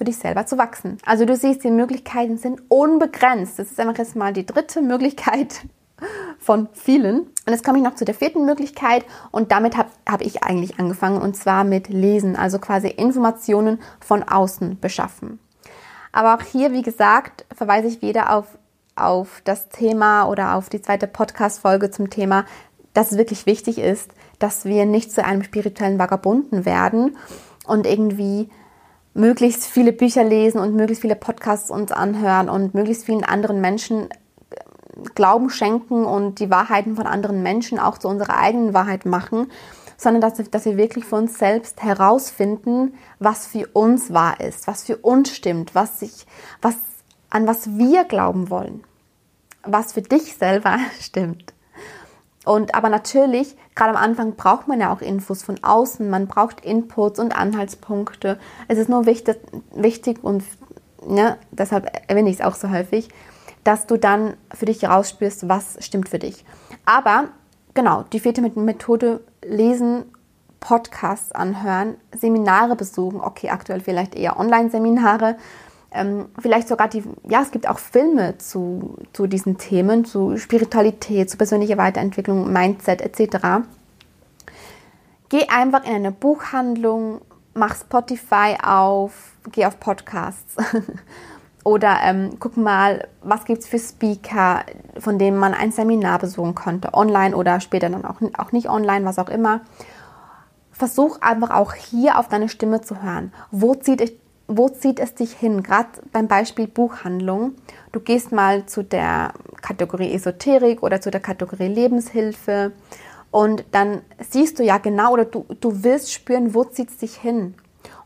für 0.00 0.04
dich 0.04 0.16
selber 0.16 0.46
zu 0.46 0.56
wachsen. 0.56 0.96
Also 1.04 1.26
du 1.26 1.36
siehst, 1.36 1.62
die 1.62 1.70
Möglichkeiten 1.70 2.38
sind 2.38 2.62
unbegrenzt. 2.68 3.58
Das 3.58 3.70
ist 3.70 3.78
einfach 3.78 3.98
jetzt 3.98 4.16
mal 4.16 4.32
die 4.32 4.46
dritte 4.46 4.80
Möglichkeit 4.80 5.66
von 6.38 6.70
vielen. 6.72 7.18
Und 7.18 7.48
jetzt 7.48 7.62
komme 7.62 7.76
ich 7.76 7.84
noch 7.84 7.96
zu 7.96 8.06
der 8.06 8.14
vierten 8.14 8.46
Möglichkeit 8.46 9.04
und 9.30 9.52
damit 9.52 9.76
habe 9.76 9.90
hab 10.08 10.22
ich 10.22 10.42
eigentlich 10.42 10.80
angefangen 10.80 11.20
und 11.20 11.36
zwar 11.36 11.64
mit 11.64 11.88
Lesen, 11.88 12.34
also 12.34 12.58
quasi 12.58 12.88
Informationen 12.88 13.78
von 14.00 14.22
außen 14.22 14.80
beschaffen. 14.80 15.38
Aber 16.12 16.34
auch 16.34 16.42
hier, 16.42 16.72
wie 16.72 16.80
gesagt, 16.80 17.44
verweise 17.54 17.88
ich 17.88 18.00
wieder 18.00 18.34
auf, 18.34 18.46
auf 18.96 19.42
das 19.44 19.68
Thema 19.68 20.30
oder 20.30 20.54
auf 20.54 20.70
die 20.70 20.80
zweite 20.80 21.08
Podcast-Folge 21.08 21.90
zum 21.90 22.08
Thema, 22.08 22.46
dass 22.94 23.12
es 23.12 23.18
wirklich 23.18 23.44
wichtig 23.44 23.76
ist, 23.76 24.12
dass 24.38 24.64
wir 24.64 24.86
nicht 24.86 25.12
zu 25.12 25.22
einem 25.22 25.42
spirituellen 25.42 25.98
Vagabunden 25.98 26.64
werden 26.64 27.18
und 27.66 27.86
irgendwie 27.86 28.48
möglichst 29.14 29.66
viele 29.66 29.92
Bücher 29.92 30.24
lesen 30.24 30.60
und 30.60 30.74
möglichst 30.74 31.02
viele 31.02 31.16
Podcasts 31.16 31.70
uns 31.70 31.92
anhören 31.92 32.48
und 32.48 32.74
möglichst 32.74 33.04
vielen 33.04 33.24
anderen 33.24 33.60
Menschen 33.60 34.10
äh, 34.10 34.14
Glauben 35.14 35.50
schenken 35.50 36.04
und 36.04 36.40
die 36.40 36.50
Wahrheiten 36.50 36.96
von 36.96 37.06
anderen 37.06 37.42
Menschen 37.42 37.78
auch 37.78 37.98
zu 37.98 38.08
unserer 38.08 38.36
eigenen 38.36 38.74
Wahrheit 38.74 39.06
machen, 39.06 39.50
sondern 39.96 40.20
dass, 40.22 40.34
dass 40.50 40.64
wir 40.64 40.76
wirklich 40.76 41.04
für 41.04 41.16
uns 41.16 41.38
selbst 41.38 41.82
herausfinden, 41.82 42.94
was 43.18 43.46
für 43.46 43.66
uns 43.72 44.12
wahr 44.12 44.40
ist, 44.40 44.66
was 44.66 44.84
für 44.84 44.96
uns 44.96 45.34
stimmt, 45.34 45.74
was 45.74 46.00
sich, 46.00 46.26
was, 46.62 46.76
an 47.28 47.46
was 47.46 47.76
wir 47.76 48.04
glauben 48.04 48.48
wollen, 48.48 48.82
was 49.62 49.92
für 49.92 50.02
dich 50.02 50.36
selber 50.36 50.78
stimmt. 51.00 51.52
Und 52.44 52.74
aber 52.74 52.88
natürlich, 52.88 53.56
gerade 53.74 53.90
am 53.90 54.02
Anfang 54.02 54.34
braucht 54.34 54.66
man 54.66 54.80
ja 54.80 54.92
auch 54.92 55.02
Infos 55.02 55.42
von 55.42 55.62
außen, 55.62 56.08
man 56.08 56.26
braucht 56.26 56.64
Inputs 56.64 57.18
und 57.18 57.36
Anhaltspunkte. 57.36 58.38
Es 58.66 58.78
ist 58.78 58.88
nur 58.88 59.06
wichtig, 59.06 59.36
wichtig 59.74 60.24
und 60.24 60.42
ne, 61.06 61.36
deshalb 61.50 61.90
erwähne 62.08 62.30
ich 62.30 62.40
es 62.40 62.44
auch 62.44 62.54
so 62.54 62.70
häufig, 62.70 63.10
dass 63.64 63.86
du 63.86 63.98
dann 63.98 64.34
für 64.54 64.64
dich 64.64 64.82
herausspürst, 64.82 65.48
was 65.48 65.76
stimmt 65.84 66.08
für 66.08 66.18
dich. 66.18 66.44
Aber 66.86 67.28
genau, 67.74 68.04
die 68.12 68.20
vierte 68.20 68.40
Methode, 68.40 69.20
lesen, 69.44 70.04
Podcasts 70.60 71.32
anhören, 71.32 71.96
Seminare 72.16 72.76
besuchen, 72.76 73.20
okay, 73.20 73.50
aktuell 73.50 73.80
vielleicht 73.80 74.14
eher 74.14 74.38
Online-Seminare, 74.38 75.36
ähm, 75.92 76.28
vielleicht 76.38 76.68
sogar 76.68 76.88
die, 76.88 77.02
ja, 77.28 77.42
es 77.42 77.50
gibt 77.50 77.68
auch 77.68 77.78
Filme 77.78 78.38
zu, 78.38 78.96
zu 79.12 79.26
diesen 79.26 79.58
Themen, 79.58 80.04
zu 80.04 80.36
Spiritualität, 80.36 81.30
zu 81.30 81.36
persönlicher 81.36 81.78
Weiterentwicklung, 81.78 82.52
Mindset 82.52 83.00
etc. 83.00 83.64
Geh 85.28 85.48
einfach 85.48 85.84
in 85.84 85.94
eine 85.94 86.12
Buchhandlung, 86.12 87.20
mach 87.54 87.74
Spotify 87.76 88.56
auf, 88.62 89.32
geh 89.50 89.66
auf 89.66 89.80
Podcasts. 89.80 90.56
Oder 91.64 91.98
ähm, 92.04 92.36
guck 92.38 92.56
mal, 92.56 93.06
was 93.22 93.44
gibt 93.44 93.62
es 93.62 93.68
für 93.68 93.78
Speaker, 93.78 94.64
von 94.98 95.18
denen 95.18 95.36
man 95.36 95.52
ein 95.52 95.72
Seminar 95.72 96.18
besuchen 96.18 96.54
konnte, 96.54 96.94
online 96.94 97.36
oder 97.36 97.60
später 97.60 97.90
dann 97.90 98.06
auch, 98.06 98.22
auch 98.38 98.52
nicht 98.52 98.70
online, 98.70 99.04
was 99.04 99.18
auch 99.18 99.28
immer. 99.28 99.60
Versuch 100.72 101.20
einfach 101.20 101.50
auch 101.50 101.74
hier 101.74 102.18
auf 102.18 102.28
deine 102.28 102.48
Stimme 102.48 102.80
zu 102.80 103.02
hören. 103.02 103.34
Wo 103.50 103.74
zieht 103.74 104.00
wo 104.56 104.68
zieht 104.68 104.98
es 104.98 105.14
dich 105.14 105.32
hin? 105.32 105.62
Gerade 105.62 105.88
beim 106.12 106.28
Beispiel 106.28 106.66
Buchhandlung. 106.66 107.54
Du 107.92 108.00
gehst 108.00 108.32
mal 108.32 108.66
zu 108.66 108.82
der 108.82 109.32
Kategorie 109.62 110.12
Esoterik 110.12 110.82
oder 110.82 111.00
zu 111.00 111.10
der 111.10 111.20
Kategorie 111.20 111.68
Lebenshilfe 111.68 112.72
und 113.30 113.64
dann 113.70 114.02
siehst 114.18 114.58
du 114.58 114.64
ja 114.64 114.78
genau 114.78 115.12
oder 115.12 115.24
du, 115.24 115.46
du 115.60 115.84
willst 115.84 116.12
spüren, 116.12 116.54
wo 116.54 116.64
zieht 116.64 116.90
es 116.90 116.98
dich 116.98 117.16
hin. 117.16 117.54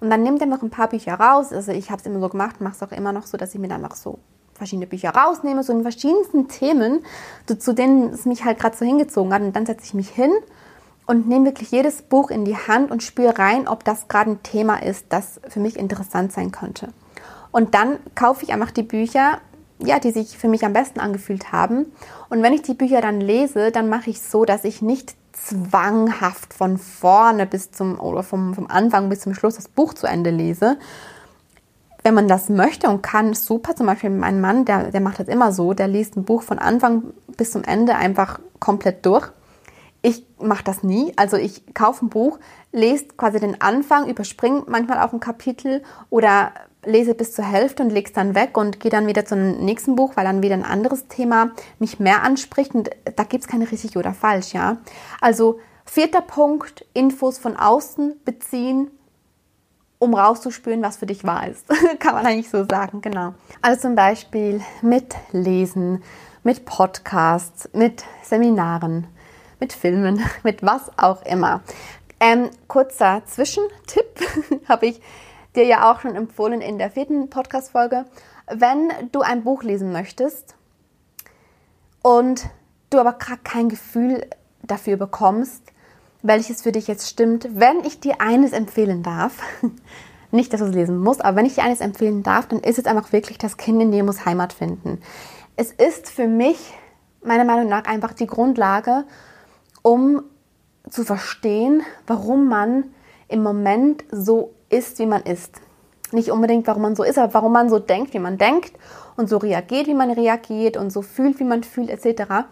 Und 0.00 0.11
dann 0.11 0.22
nimm 0.22 0.38
dir 0.38 0.46
noch 0.46 0.62
ein 0.62 0.70
paar 0.70 0.88
Bücher 0.88 1.14
raus. 1.14 1.52
Also 1.52 1.72
ich 1.72 1.90
habe 1.90 2.00
es 2.00 2.07
immer 2.07 2.20
so 2.20 2.28
gemacht, 2.28 2.61
mache 2.61 2.74
es 2.74 2.83
auch 2.83 2.92
immer 2.92 3.12
noch 3.12 3.26
so, 3.26 3.38
dass 3.38 3.54
ich 3.54 3.61
mir 3.61 3.68
dann 3.68 3.80
noch 3.80 3.94
so 3.94 4.18
verschiedene 4.52 4.87
Bücher 4.87 5.11
rausnehme, 5.11 5.62
so 5.62 5.72
in 5.72 5.83
verschiedensten 5.83 6.46
Themen, 6.48 7.04
zu, 7.46 7.59
zu 7.59 7.72
denen 7.72 8.11
es 8.11 8.24
mich 8.24 8.44
halt 8.44 8.59
gerade 8.59 8.76
so 8.76 8.85
hingezogen 8.85 9.33
hat. 9.33 9.42
Und 9.42 9.57
dann 9.57 9.66
setze 9.66 9.85
ich 9.85 9.94
mich 9.94 10.11
hin 10.11 10.30
und 11.07 11.29
nehme 11.29 11.47
wirklich 11.47 11.71
jedes 11.71 12.03
Buch 12.03 12.31
in 12.31 12.45
die 12.45 12.57
Hand 12.57 12.90
und 12.90 13.03
spüre 13.03 13.38
rein, 13.38 13.69
ob 13.69 13.85
das 13.85 14.09
gerade 14.09 14.31
ein 14.31 14.43
Thema 14.43 14.83
ist, 14.83 15.07
das 15.11 15.40
für 15.49 15.61
mich 15.61 15.77
interessant 15.77 16.33
sein 16.33 16.51
könnte. 16.51 16.88
Und 17.53 17.75
dann 17.75 17.99
kaufe 18.14 18.45
ich 18.45 18.53
einfach 18.53 18.71
die 18.71 18.83
Bücher, 18.83 19.38
ja, 19.79 19.99
die 19.99 20.11
sich 20.11 20.38
für 20.38 20.49
mich 20.49 20.64
am 20.64 20.73
besten 20.73 21.01
angefühlt 21.01 21.53
haben. 21.53 21.87
Und 22.31 22.43
wenn 22.43 22.53
ich 22.53 22.62
die 22.62 22.75
Bücher 22.75 23.01
dann 23.01 23.21
lese, 23.21 23.71
dann 23.71 23.88
mache 23.88 24.11
ich 24.11 24.21
so, 24.21 24.45
dass 24.45 24.64
ich 24.64 24.83
nicht 24.83 25.14
zwanghaft 25.33 26.55
von 26.55 26.79
vorne 26.79 27.47
bis 27.47 27.71
zum 27.71 28.01
oder 28.01 28.23
vom, 28.23 28.55
vom 28.55 28.67
Anfang 28.69 29.09
bis 29.09 29.21
zum 29.21 29.35
Schluss 29.35 29.57
das 29.57 29.69
Buch 29.69 29.95
zu 29.95 30.07
Ende 30.07 30.31
lese. 30.31 30.79
Wenn 32.03 32.14
man 32.14 32.29
das 32.29 32.49
möchte 32.49 32.88
und 32.88 33.03
kann, 33.03 33.35
super. 33.35 33.75
Zum 33.77 33.87
Beispiel 33.87 34.11
mein 34.11 34.40
Mann, 34.40 34.64
der, 34.64 34.90
der 34.90 35.01
macht 35.01 35.19
das 35.19 35.29
immer 35.29 35.53
so, 35.53 35.75
der 35.75 35.88
liest 35.88 36.17
ein 36.17 36.25
Buch 36.25 36.43
von 36.43 36.59
Anfang 36.59 37.05
bis 37.37 37.53
zum 37.53 37.64
Ende 37.64 37.95
einfach 37.95 38.40
komplett 38.59 39.05
durch. 39.05 39.31
Ich 40.05 40.27
mache 40.38 40.62
das 40.62 40.83
nie. 40.83 41.14
Also 41.17 41.38
ich 41.38 41.73
kaufe 41.73 42.05
ein 42.05 42.11
Buch, 42.11 42.38
lese 42.73 43.07
quasi 43.17 43.40
den 43.40 43.62
Anfang, 43.62 44.07
überspringe 44.07 44.64
manchmal 44.67 44.99
auch 44.99 45.14
ein 45.14 45.19
Kapitel 45.19 45.83
oder 46.11 46.53
lese 46.85 47.14
bis 47.14 47.33
zur 47.33 47.47
Hälfte 47.47 47.83
und 47.83 47.88
lege 47.88 48.09
es 48.09 48.12
dann 48.12 48.35
weg 48.35 48.59
und 48.59 48.81
gehe 48.81 48.90
dann 48.90 49.07
wieder 49.07 49.25
zum 49.25 49.64
nächsten 49.64 49.97
Buch, 49.97 50.12
weil 50.14 50.27
dann 50.27 50.43
wieder 50.43 50.57
ein 50.57 50.62
anderes 50.62 51.09
Thema 51.09 51.53
mich 51.79 52.01
mehr 52.01 52.23
anspricht. 52.23 52.75
Und 52.75 52.90
da 53.17 53.25
gibt 53.25 53.45
es 53.45 53.49
keine 53.49 53.73
richtig 53.73 53.97
oder 53.97 54.12
falsch, 54.12 54.53
ja. 54.53 54.77
Also 55.23 55.59
vierter 55.87 56.21
Punkt, 56.21 56.85
Infos 56.93 57.38
von 57.38 57.57
außen 57.57 58.21
beziehen, 58.27 58.90
um 59.99 60.12
rauszuspüren, 60.12 60.83
was 60.83 60.99
für 60.99 61.07
dich 61.07 61.25
wahr 61.25 61.49
ist. 61.49 61.67
Kann 61.99 62.14
man 62.14 62.27
eigentlich 62.27 62.51
so 62.51 62.67
sagen, 62.71 63.01
genau. 63.01 63.33
Also 63.62 63.81
zum 63.81 63.95
Beispiel 63.95 64.61
mit 64.83 65.14
Lesen, 65.33 66.03
mit 66.43 66.67
Podcasts, 66.67 67.71
mit 67.73 68.05
Seminaren 68.23 69.07
mit 69.64 69.72
Filmen, 69.72 70.22
mit 70.42 70.62
was 70.62 70.90
auch 70.98 71.24
immer. 71.24 71.62
Ähm, 72.20 72.50
kurzer 72.68 73.22
Zwischentipp 73.24 74.20
habe 74.68 74.87
ich 74.87 75.00
dir 75.57 75.64
ja 75.64 75.90
auch 75.90 76.00
schon 76.00 76.14
empfohlen 76.16 76.61
in 76.61 76.77
der 76.77 76.90
vierten 76.90 77.31
Podcast-Folge. 77.31 78.05
Wenn 78.53 78.90
du 79.12 79.22
ein 79.22 79.42
Buch 79.42 79.62
lesen 79.62 79.90
möchtest 79.90 80.55
und 82.03 82.46
du 82.90 82.98
aber 82.98 83.14
gerade 83.14 83.40
kein 83.42 83.70
Gefühl 83.70 84.27
dafür 84.62 84.98
bekommst, 84.98 85.62
welches 86.20 86.61
für 86.61 86.72
dich 86.72 86.87
jetzt 86.87 87.09
stimmt, 87.09 87.48
wenn 87.55 87.85
ich 87.85 88.00
dir 88.00 88.20
eines 88.20 88.53
empfehlen 88.53 89.03
darf, 89.03 89.38
nicht, 90.31 90.53
dass 90.53 90.61
du 90.61 90.66
es 90.66 90.74
lesen 90.74 90.98
musst, 90.98 91.24
aber 91.24 91.38
wenn 91.38 91.46
ich 91.46 91.55
dir 91.55 91.64
eines 91.64 91.81
empfehlen 91.81 92.22
darf, 92.22 92.48
dann 92.48 92.61
ist 92.61 92.79
es 92.79 92.85
einfach 92.85 93.12
wirklich, 93.12 93.38
das 93.38 93.57
Kind 93.57 93.81
in 93.81 93.92
dir 93.92 94.05
muss 94.05 94.27
Heimat 94.27 94.53
finden. 94.53 95.00
Es 95.57 95.72
ist 95.72 96.11
für 96.11 96.29
mich, 96.29 96.74
meiner 97.22 97.44
Meinung 97.44 97.68
nach, 97.70 97.85
einfach 97.85 98.12
die 98.12 98.27
Grundlage, 98.27 99.07
um 99.85 100.23
zu 100.88 101.05
verstehen, 101.05 101.83
warum 102.07 102.49
man 102.49 102.85
im 103.29 103.42
Moment 103.42 104.03
so 104.11 104.55
ist, 104.70 104.99
wie 104.99 105.07
man 105.07 105.23
ist. 105.23 105.61
Nicht 106.11 106.31
unbedingt, 106.31 106.66
warum 106.66 106.83
man 106.83 106.97
so 106.97 107.03
ist, 107.03 107.18
aber 107.18 107.35
warum 107.35 107.53
man 107.53 107.68
so 107.68 107.79
denkt, 107.79 108.14
wie 108.14 108.18
man 108.18 108.38
denkt 108.38 108.73
und 109.16 109.29
so 109.29 109.37
reagiert, 109.37 109.87
wie 109.87 109.94
man 109.94 110.11
reagiert 110.11 110.79
und 110.79 110.90
so 110.90 111.03
fühlt, 111.03 111.38
wie 111.38 111.44
man 111.44 111.62
fühlt, 111.62 111.90
etc. 111.90 112.47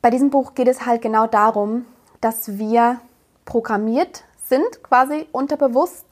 Bei 0.00 0.10
diesem 0.10 0.30
Buch 0.30 0.54
geht 0.54 0.66
es 0.66 0.84
halt 0.84 1.00
genau 1.00 1.28
darum, 1.28 1.86
dass 2.20 2.58
wir 2.58 2.98
programmiert 3.44 4.24
sind, 4.48 4.82
quasi 4.82 5.26
unterbewusst, 5.30 6.06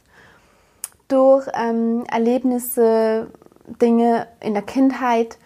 durch 1.09 1.49
ähm, 1.55 2.05
Erlebnisse, 2.09 3.33
Dinge 3.67 4.29
in 4.41 4.55
der 4.55 4.63
Kindheit 4.63 5.39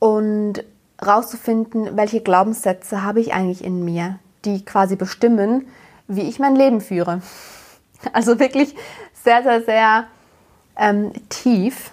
und 0.00 0.64
rauszufinden, 1.04 1.96
welche 1.96 2.20
Glaubenssätze 2.20 3.02
habe 3.02 3.20
ich 3.20 3.32
eigentlich 3.34 3.64
in 3.64 3.84
mir, 3.84 4.18
die 4.44 4.64
quasi 4.64 4.96
bestimmen, 4.96 5.66
wie 6.08 6.22
ich 6.22 6.38
mein 6.38 6.56
Leben 6.56 6.80
führe. 6.80 7.22
Also 8.12 8.38
wirklich 8.38 8.76
sehr, 9.24 9.42
sehr, 9.42 9.62
sehr 9.62 10.04
ähm, 10.76 11.12
tief, 11.30 11.90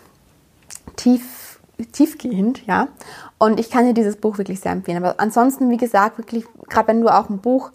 tief, 0.97 1.59
tiefgehend, 1.93 2.67
ja. 2.67 2.89
Und 3.39 3.59
ich 3.59 3.71
kann 3.71 3.85
dir 3.85 3.93
dieses 3.93 4.17
Buch 4.17 4.37
wirklich 4.37 4.59
sehr 4.59 4.73
empfehlen. 4.73 5.03
Aber 5.03 5.19
ansonsten, 5.19 5.69
wie 5.71 5.77
gesagt, 5.77 6.17
wirklich, 6.17 6.45
gerade 6.69 6.89
wenn 6.89 7.01
du 7.01 7.07
auch 7.07 7.29
ein 7.29 7.39
Buch 7.39 7.71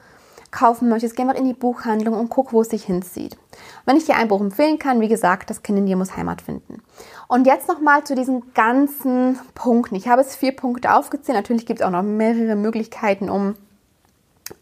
kaufen 0.58 0.88
möchtest, 0.88 1.14
geh 1.14 1.24
mal 1.24 1.36
in 1.36 1.44
die 1.44 1.54
Buchhandlung 1.54 2.14
und 2.14 2.30
guck, 2.30 2.52
wo 2.52 2.62
es 2.62 2.68
sich 2.68 2.82
hinzieht. 2.82 3.36
Wenn 3.84 3.96
ich 3.96 4.06
dir 4.06 4.16
ein 4.16 4.26
Buch 4.26 4.40
empfehlen 4.40 4.80
kann, 4.80 5.00
wie 5.00 5.06
gesagt, 5.06 5.50
das 5.50 5.62
Kind 5.62 5.78
in 5.78 5.86
dir 5.86 5.96
muss 5.96 6.16
Heimat 6.16 6.42
finden. 6.42 6.82
Und 7.28 7.46
jetzt 7.46 7.68
nochmal 7.68 8.02
zu 8.02 8.16
diesen 8.16 8.52
ganzen 8.54 9.38
Punkten. 9.54 9.94
Ich 9.94 10.08
habe 10.08 10.20
es 10.20 10.34
vier 10.34 10.56
Punkte 10.56 10.92
aufgezählt. 10.94 11.36
Natürlich 11.36 11.64
gibt 11.64 11.78
es 11.80 11.86
auch 11.86 11.92
noch 11.92 12.02
mehrere 12.02 12.56
Möglichkeiten, 12.56 13.30
um 13.30 13.54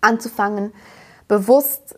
anzufangen, 0.02 0.74
bewusst 1.28 1.96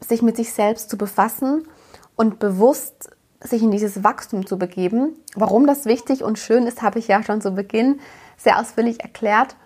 sich 0.00 0.22
mit 0.22 0.36
sich 0.36 0.52
selbst 0.52 0.88
zu 0.88 0.96
befassen 0.96 1.66
und 2.14 2.38
bewusst 2.38 3.10
sich 3.40 3.62
in 3.62 3.72
dieses 3.72 4.04
Wachstum 4.04 4.46
zu 4.46 4.56
begeben. 4.56 5.16
Warum 5.34 5.66
das 5.66 5.84
wichtig 5.86 6.22
und 6.22 6.38
schön 6.38 6.68
ist, 6.68 6.80
habe 6.80 7.00
ich 7.00 7.08
ja 7.08 7.24
schon 7.24 7.40
zu 7.40 7.50
Beginn 7.50 7.98
sehr 8.36 8.60
ausführlich 8.60 9.00
erklärt. 9.00 9.56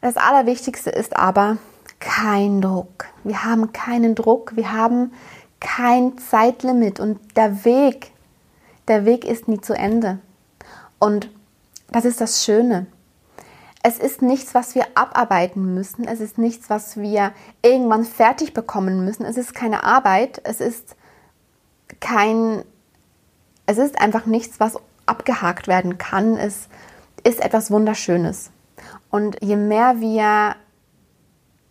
Das 0.00 0.16
Allerwichtigste 0.16 0.90
ist 0.90 1.16
aber 1.16 1.56
kein 2.00 2.60
Druck. 2.60 3.06
Wir 3.24 3.44
haben 3.44 3.72
keinen 3.72 4.14
Druck, 4.14 4.56
wir 4.56 4.72
haben 4.72 5.12
kein 5.60 6.18
Zeitlimit 6.18 7.00
und 7.00 7.18
der 7.36 7.64
Weg, 7.64 8.12
der 8.86 9.04
Weg 9.04 9.24
ist 9.24 9.48
nie 9.48 9.60
zu 9.60 9.74
Ende. 9.74 10.18
Und 10.98 11.30
das 11.90 12.04
ist 12.04 12.20
das 12.20 12.44
Schöne. 12.44 12.86
Es 13.82 13.98
ist 13.98 14.22
nichts, 14.22 14.54
was 14.54 14.74
wir 14.74 14.86
abarbeiten 14.94 15.74
müssen. 15.74 16.04
Es 16.04 16.20
ist 16.20 16.36
nichts, 16.36 16.68
was 16.68 16.96
wir 16.96 17.32
irgendwann 17.62 18.04
fertig 18.04 18.52
bekommen 18.52 19.04
müssen. 19.04 19.24
Es 19.24 19.36
ist 19.36 19.54
keine 19.54 19.84
Arbeit. 19.84 20.40
Es 20.44 20.60
ist 20.60 20.96
kein, 22.00 22.64
es 23.66 23.78
ist 23.78 24.00
einfach 24.00 24.26
nichts, 24.26 24.58
was 24.60 24.76
abgehakt 25.06 25.68
werden 25.68 25.96
kann. 25.96 26.36
Es 26.36 26.68
ist 27.24 27.40
etwas 27.40 27.70
Wunderschönes. 27.70 28.50
Und 29.10 29.42
je 29.42 29.56
mehr 29.56 30.00
wir 30.00 30.56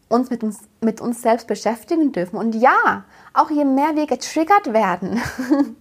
uns 0.09 0.29
mit 0.29 0.43
uns, 0.43 0.59
mit 0.81 1.01
uns 1.01 1.21
selbst 1.21 1.47
beschäftigen 1.47 2.11
dürfen 2.11 2.37
und 2.37 2.55
ja, 2.55 3.03
auch 3.33 3.49
je 3.49 3.65
mehr 3.65 3.95
wir 3.95 4.07
getriggert 4.07 4.73
werden, 4.73 5.21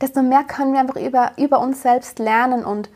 desto 0.00 0.22
mehr 0.22 0.44
können 0.44 0.72
wir 0.72 0.80
einfach 0.80 0.96
über, 0.96 1.32
über 1.36 1.60
uns 1.60 1.82
selbst 1.82 2.18
lernen 2.18 2.64
und 2.64 2.90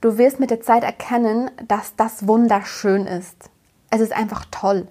du 0.00 0.18
wirst 0.18 0.40
mit 0.40 0.50
der 0.50 0.60
Zeit 0.60 0.82
erkennen, 0.82 1.50
dass 1.66 1.94
das 1.96 2.26
wunderschön 2.26 3.06
ist. 3.06 3.50
Es 3.90 4.00
ist 4.00 4.12
einfach 4.12 4.44
toll. 4.50 4.88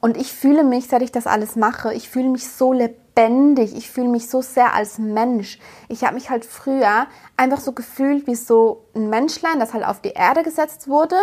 Und 0.00 0.16
ich 0.16 0.32
fühle 0.32 0.64
mich, 0.64 0.88
seit 0.88 1.02
ich 1.02 1.12
das 1.12 1.26
alles 1.26 1.56
mache, 1.56 1.92
ich 1.92 2.08
fühle 2.08 2.30
mich 2.30 2.48
so 2.48 2.72
lebendig, 2.72 3.76
ich 3.76 3.90
fühle 3.90 4.08
mich 4.08 4.30
so 4.30 4.40
sehr 4.40 4.74
als 4.74 4.98
Mensch. 4.98 5.58
Ich 5.88 6.04
habe 6.04 6.14
mich 6.14 6.30
halt 6.30 6.44
früher 6.44 7.06
einfach 7.36 7.60
so 7.60 7.72
gefühlt 7.72 8.26
wie 8.26 8.34
so 8.34 8.86
ein 8.94 9.10
Menschlein, 9.10 9.60
das 9.60 9.74
halt 9.74 9.84
auf 9.84 10.00
die 10.00 10.12
Erde 10.12 10.42
gesetzt 10.42 10.88
wurde 10.88 11.16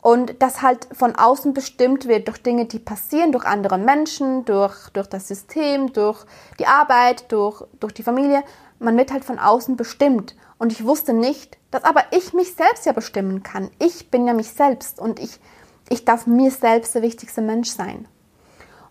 und 0.00 0.40
das 0.40 0.62
halt 0.62 0.88
von 0.92 1.16
außen 1.16 1.54
bestimmt 1.54 2.06
wird 2.06 2.28
durch 2.28 2.42
Dinge, 2.42 2.66
die 2.66 2.78
passieren, 2.78 3.32
durch 3.32 3.44
andere 3.44 3.78
Menschen, 3.78 4.44
durch, 4.44 4.90
durch 4.90 5.08
das 5.08 5.26
System, 5.26 5.92
durch 5.92 6.24
die 6.58 6.66
Arbeit, 6.66 7.30
durch, 7.32 7.64
durch 7.80 7.92
die 7.92 8.04
Familie. 8.04 8.44
Man 8.78 8.96
wird 8.96 9.12
halt 9.12 9.24
von 9.24 9.38
außen 9.38 9.76
bestimmt. 9.76 10.36
Und 10.56 10.72
ich 10.72 10.84
wusste 10.84 11.12
nicht, 11.12 11.58
dass 11.70 11.84
aber 11.84 12.04
ich 12.12 12.32
mich 12.32 12.54
selbst 12.54 12.86
ja 12.86 12.92
bestimmen 12.92 13.42
kann. 13.42 13.70
Ich 13.80 14.10
bin 14.10 14.26
ja 14.26 14.34
mich 14.34 14.50
selbst 14.50 15.00
und 15.00 15.18
ich, 15.18 15.40
ich 15.88 16.04
darf 16.04 16.26
mir 16.26 16.50
selbst 16.52 16.94
der 16.94 17.02
wichtigste 17.02 17.42
Mensch 17.42 17.70
sein. 17.70 18.06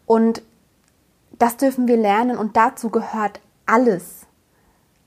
Und 0.06 0.41
das 1.39 1.58
dürfen 1.58 1.88
wir 1.88 1.98
lernen 1.98 2.38
und 2.38 2.58
dazu 2.58 2.89
gehört 2.89 3.39
alles. 3.65 4.26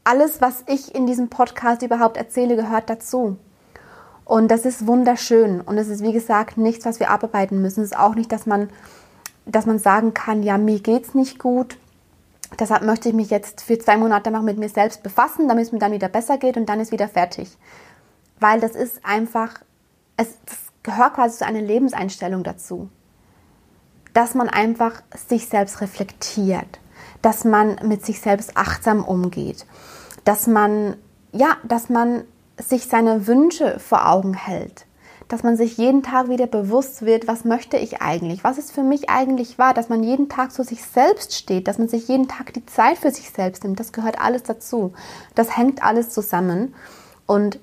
Alles, 0.04 0.40
was 0.40 0.64
ich 0.66 0.94
in 0.94 1.06
diesem 1.06 1.28
Podcast 1.28 1.82
überhaupt 1.82 2.16
erzähle, 2.16 2.56
gehört 2.56 2.88
dazu. 2.88 3.36
Und 4.30 4.46
das 4.46 4.64
ist 4.64 4.86
wunderschön. 4.86 5.60
Und 5.60 5.76
es 5.76 5.88
ist, 5.88 6.04
wie 6.04 6.12
gesagt, 6.12 6.56
nichts, 6.56 6.84
was 6.84 7.00
wir 7.00 7.10
abarbeiten 7.10 7.60
müssen. 7.60 7.80
Es 7.80 7.90
ist 7.90 7.98
auch 7.98 8.14
nicht, 8.14 8.30
dass 8.30 8.46
man, 8.46 8.70
dass 9.44 9.66
man 9.66 9.80
sagen 9.80 10.14
kann, 10.14 10.44
ja, 10.44 10.56
mir 10.56 10.78
geht's 10.78 11.14
nicht 11.14 11.40
gut. 11.40 11.76
Deshalb 12.56 12.84
möchte 12.84 13.08
ich 13.08 13.14
mich 13.16 13.30
jetzt 13.30 13.60
für 13.60 13.76
zwei 13.80 13.96
Monate 13.96 14.30
noch 14.30 14.42
mit 14.42 14.56
mir 14.56 14.68
selbst 14.68 15.02
befassen, 15.02 15.48
damit 15.48 15.66
es 15.66 15.72
mir 15.72 15.80
dann 15.80 15.90
wieder 15.90 16.08
besser 16.08 16.38
geht 16.38 16.56
und 16.56 16.66
dann 16.66 16.78
ist 16.78 16.92
wieder 16.92 17.08
fertig. 17.08 17.58
Weil 18.38 18.60
das 18.60 18.76
ist 18.76 19.04
einfach, 19.04 19.54
es 20.16 20.28
gehört 20.84 21.14
quasi 21.14 21.38
zu 21.38 21.44
einer 21.44 21.60
Lebenseinstellung 21.60 22.44
dazu. 22.44 22.88
Dass 24.14 24.34
man 24.34 24.48
einfach 24.48 25.02
sich 25.28 25.48
selbst 25.48 25.80
reflektiert, 25.80 26.78
dass 27.20 27.42
man 27.42 27.80
mit 27.82 28.06
sich 28.06 28.20
selbst 28.20 28.56
achtsam 28.56 29.04
umgeht, 29.04 29.66
dass 30.22 30.46
man, 30.46 30.96
ja, 31.32 31.56
dass 31.64 31.88
man 31.88 32.22
sich 32.60 32.86
seine 32.86 33.26
Wünsche 33.26 33.78
vor 33.78 34.08
Augen 34.08 34.34
hält, 34.34 34.86
dass 35.28 35.42
man 35.42 35.56
sich 35.56 35.76
jeden 35.76 36.02
Tag 36.02 36.28
wieder 36.28 36.46
bewusst 36.46 37.02
wird, 37.02 37.26
was 37.26 37.44
möchte 37.44 37.76
ich 37.76 38.02
eigentlich, 38.02 38.44
was 38.44 38.58
ist 38.58 38.72
für 38.72 38.82
mich 38.82 39.08
eigentlich 39.08 39.58
wahr, 39.58 39.74
dass 39.74 39.88
man 39.88 40.02
jeden 40.02 40.28
Tag 40.28 40.52
zu 40.52 40.64
sich 40.64 40.84
selbst 40.84 41.34
steht, 41.34 41.68
dass 41.68 41.78
man 41.78 41.88
sich 41.88 42.08
jeden 42.08 42.28
Tag 42.28 42.52
die 42.52 42.66
Zeit 42.66 42.98
für 42.98 43.10
sich 43.10 43.30
selbst 43.30 43.64
nimmt, 43.64 43.80
das 43.80 43.92
gehört 43.92 44.20
alles 44.20 44.42
dazu. 44.42 44.92
Das 45.34 45.56
hängt 45.56 45.82
alles 45.82 46.10
zusammen 46.10 46.74
und 47.26 47.58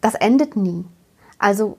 das 0.00 0.14
endet 0.14 0.56
nie. 0.56 0.84
Also, 1.38 1.78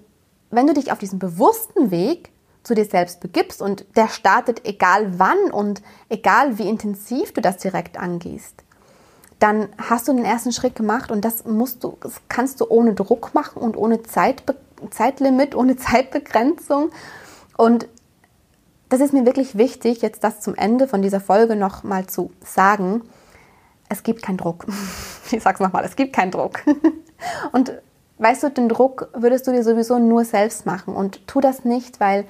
wenn 0.49 0.67
du 0.67 0.73
dich 0.73 0.91
auf 0.91 0.99
diesen 0.99 1.19
bewussten 1.19 1.91
Weg 1.91 2.31
zu 2.63 2.75
dir 2.75 2.85
selbst 2.85 3.19
begibst 3.19 3.61
und 3.61 3.85
der 3.95 4.07
startet 4.07 4.65
egal 4.65 5.19
wann 5.19 5.51
und 5.51 5.81
egal 6.09 6.57
wie 6.57 6.67
intensiv 6.67 7.33
du 7.33 7.41
das 7.41 7.57
direkt 7.57 7.97
angehst, 7.97 8.63
dann 9.41 9.69
hast 9.79 10.07
du 10.07 10.13
den 10.13 10.23
ersten 10.23 10.51
Schritt 10.51 10.75
gemacht 10.75 11.11
und 11.11 11.25
das 11.25 11.45
musst 11.45 11.83
du, 11.83 11.97
das 12.01 12.13
kannst 12.29 12.61
du 12.61 12.67
ohne 12.69 12.93
Druck 12.93 13.33
machen 13.33 13.61
und 13.61 13.75
ohne 13.75 14.03
Zeitbe 14.03 14.55
Zeitlimit, 14.91 15.55
ohne 15.55 15.75
Zeitbegrenzung. 15.77 16.91
Und 17.57 17.87
das 18.89 18.99
ist 18.99 19.13
mir 19.13 19.25
wirklich 19.25 19.57
wichtig, 19.57 20.01
jetzt 20.03 20.23
das 20.23 20.41
zum 20.41 20.53
Ende 20.53 20.87
von 20.87 21.01
dieser 21.01 21.19
Folge 21.19 21.55
noch 21.55 21.83
mal 21.83 22.05
zu 22.05 22.31
sagen. 22.43 23.01
Es 23.89 24.03
gibt 24.03 24.21
keinen 24.21 24.37
Druck. 24.37 24.65
Ich 25.33 25.43
sag's 25.43 25.61
nochmal, 25.61 25.85
es 25.85 25.95
gibt 25.95 26.13
keinen 26.13 26.31
Druck. 26.31 26.59
Und 27.53 27.71
weißt 28.17 28.43
du, 28.43 28.49
den 28.49 28.67
Druck 28.67 29.07
würdest 29.13 29.47
du 29.47 29.53
dir 29.53 29.63
sowieso 29.63 29.97
nur 29.97 30.25
selbst 30.25 30.65
machen. 30.65 30.93
Und 30.93 31.25
tu 31.25 31.39
das 31.39 31.63
nicht, 31.63 32.01
weil, 32.01 32.25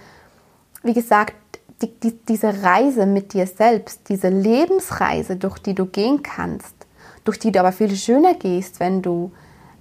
wie 0.84 0.94
gesagt, 0.94 1.34
die, 1.82 2.00
die, 2.00 2.16
diese 2.16 2.62
Reise 2.62 3.08
mit 3.08 3.34
dir 3.34 3.48
selbst, 3.48 4.02
diese 4.08 4.30
Lebensreise, 4.30 5.36
durch 5.36 5.58
die 5.58 5.74
du 5.74 5.88
gehen 5.88 6.22
kannst, 6.22 6.76
durch 7.24 7.40
die 7.40 7.52
du 7.52 7.60
aber 7.60 7.72
viel 7.72 7.96
schöner 7.96 8.34
gehst, 8.34 8.80
wenn 8.80 9.02
du 9.02 9.32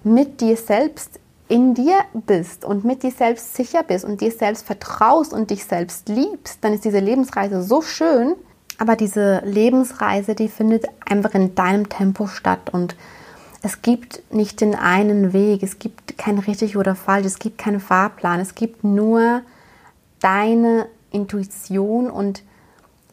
mit 0.02 0.40
dir 0.40 0.56
selbst 0.56 1.20
in 1.48 1.74
dir 1.74 1.98
bist 2.12 2.64
und 2.64 2.84
mit 2.84 3.02
dir 3.02 3.10
selbst 3.10 3.56
sicher 3.56 3.82
bist 3.82 4.04
und 4.04 4.20
dir 4.20 4.30
selbst 4.30 4.64
vertraust 4.64 5.32
und 5.32 5.50
dich 5.50 5.64
selbst 5.64 6.08
liebst, 6.08 6.58
dann 6.60 6.72
ist 6.72 6.84
diese 6.84 7.00
Lebensreise 7.00 7.62
so 7.62 7.82
schön. 7.82 8.34
Aber 8.78 8.96
diese 8.96 9.42
Lebensreise, 9.44 10.34
die 10.34 10.48
findet 10.48 10.86
einfach 11.04 11.34
in 11.34 11.54
deinem 11.54 11.88
Tempo 11.88 12.28
statt 12.28 12.70
und 12.72 12.96
es 13.62 13.82
gibt 13.82 14.22
nicht 14.32 14.60
den 14.60 14.74
einen 14.74 15.32
Weg, 15.34 15.62
es 15.62 15.78
gibt 15.78 16.16
kein 16.16 16.38
richtig 16.38 16.76
oder 16.78 16.94
falsch, 16.94 17.26
es 17.26 17.38
gibt 17.38 17.58
keinen 17.58 17.80
Fahrplan, 17.80 18.40
es 18.40 18.54
gibt 18.54 18.84
nur 18.84 19.42
deine 20.20 20.86
Intuition 21.10 22.10
und 22.10 22.42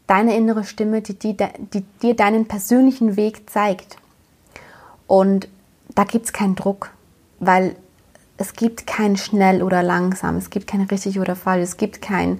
deine 0.05 0.37
innere 0.37 0.63
Stimme, 0.63 1.01
die, 1.01 1.15
die, 1.15 1.35
die 1.35 1.83
dir 2.01 2.15
deinen 2.15 2.47
persönlichen 2.47 3.17
Weg 3.17 3.49
zeigt. 3.49 3.97
Und 5.07 5.47
da 5.95 6.03
gibt 6.03 6.25
es 6.25 6.33
keinen 6.33 6.55
Druck, 6.55 6.91
weil 7.39 7.75
es 8.37 8.53
gibt 8.53 8.85
kein 8.85 9.17
schnell 9.17 9.63
oder 9.63 9.81
langsam, 9.81 10.37
es 10.37 10.49
gibt 10.49 10.67
kein 10.67 10.81
richtig 10.81 11.19
oder 11.19 11.35
falsch, 11.35 11.63
es 11.63 11.77
gibt 11.77 12.01
kein 12.01 12.39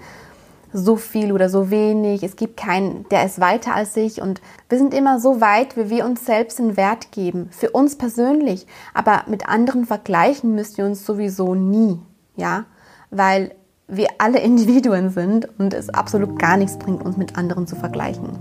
so 0.74 0.96
viel 0.96 1.32
oder 1.32 1.50
so 1.50 1.72
wenig, 1.72 2.24
es 2.24 2.36
gibt 2.36 2.58
keinen, 2.58 3.08
der 3.10 3.26
ist 3.26 3.40
weiter 3.40 3.74
als 3.74 3.96
ich. 3.98 4.22
Und 4.22 4.42
wir 4.70 4.78
sind 4.78 4.94
immer 4.94 5.20
so 5.20 5.42
weit, 5.42 5.78
wie 5.78 5.90
wir 5.90 6.06
uns 6.06 6.26
selbst 6.26 6.60
den 6.60 6.78
Wert 6.78 7.12
geben, 7.12 7.50
für 7.52 7.72
uns 7.72 7.98
persönlich, 7.98 8.68
aber 8.94 9.24
mit 9.28 9.48
anderen 9.50 9.86
vergleichen 9.86 10.54
müssen 10.54 10.78
wir 10.78 10.86
uns 10.86 11.06
sowieso 11.06 11.56
nie, 11.56 12.00
ja, 12.36 12.66
weil 13.10 13.56
wir 13.88 14.08
alle 14.18 14.40
Individuen 14.44 15.10
sind 15.10 15.48
und 15.58 15.74
es 15.74 15.90
absolut 15.90 16.38
gar 16.38 16.58
nichts 16.58 16.78
bringt, 16.78 17.04
uns 17.04 17.18
mit 17.18 17.38
anderen 17.38 17.66
zu 17.66 17.76
vergleichen. 17.76 18.38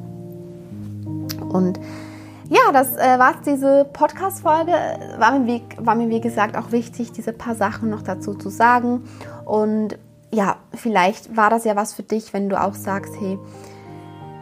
Und 1.49 1.79
ja, 2.49 2.73
das 2.73 2.97
äh, 2.97 3.19
war 3.19 3.35
diese 3.45 3.87
Podcast-Folge. 3.93 4.73
War, 5.19 5.33
war 5.79 5.95
mir, 5.95 6.09
wie 6.09 6.21
gesagt, 6.21 6.57
auch 6.57 6.71
wichtig, 6.71 7.13
diese 7.13 7.33
paar 7.33 7.55
Sachen 7.55 7.91
noch 7.91 8.03
dazu 8.03 8.35
zu 8.35 8.51
sagen. 8.51 9.05
Und 9.45 9.99
ja, 10.33 10.57
vielleicht 10.75 11.37
war 11.37 11.51
das 11.51 11.65
ja 11.65 11.77
was 11.77 11.95
für 11.95 12.03
dich, 12.03 12.33
wenn 12.33 12.49
du 12.49 12.61
auch 12.61 12.75
sagst, 12.75 13.15
hey, 13.19 13.39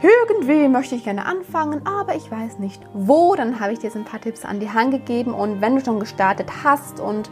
irgendwie 0.02 0.68
möchte 0.68 0.94
ich 0.94 1.04
gerne 1.04 1.24
anfangen, 1.24 1.86
aber 1.86 2.14
ich 2.14 2.30
weiß 2.30 2.58
nicht 2.58 2.82
wo. 2.92 3.34
Dann 3.36 3.58
habe 3.60 3.72
ich 3.72 3.78
dir 3.78 3.90
so 3.90 3.98
ein 3.98 4.04
paar 4.04 4.20
Tipps 4.20 4.44
an 4.44 4.60
die 4.60 4.70
Hand 4.70 4.90
gegeben. 4.90 5.32
Und 5.32 5.60
wenn 5.62 5.76
du 5.76 5.84
schon 5.84 6.00
gestartet 6.00 6.50
hast 6.62 7.00
und 7.00 7.30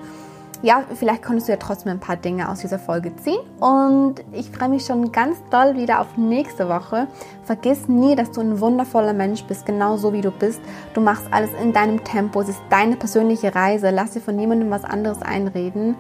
ja, 0.63 0.85
vielleicht 0.95 1.23
konntest 1.23 1.49
du 1.49 1.53
ja 1.53 1.59
trotzdem 1.59 1.93
ein 1.93 2.01
paar 2.01 2.17
Dinge 2.17 2.49
aus 2.49 2.61
dieser 2.61 2.79
Folge 2.79 3.15
ziehen. 3.17 3.41
Und 3.59 4.17
ich 4.33 4.51
freue 4.51 4.69
mich 4.69 4.85
schon 4.85 5.11
ganz 5.11 5.37
doll 5.51 5.77
wieder 5.77 6.01
auf 6.01 6.17
nächste 6.17 6.69
Woche. 6.69 7.09
Vergiss 7.45 7.89
nie, 7.89 8.15
dass 8.15 8.31
du 8.31 8.41
ein 8.41 8.61
wundervoller 8.61 9.13
Mensch 9.13 9.43
bist, 9.45 9.67
genau 9.67 9.97
so 9.97 10.13
wie 10.13 10.21
du 10.21 10.31
bist. 10.31 10.61
Du 10.95 11.01
machst 11.01 11.27
alles 11.33 11.51
in 11.61 11.73
deinem 11.73 12.05
Tempo. 12.05 12.41
Es 12.41 12.49
ist 12.49 12.63
deine 12.71 12.97
persönliche 12.97 13.55
Reise. 13.55 13.91
Lass 13.91 14.13
dir 14.13 14.21
von 14.21 14.37
niemandem 14.37 14.71
was 14.71 14.85
anderes 14.85 15.21
einreden. 15.21 15.97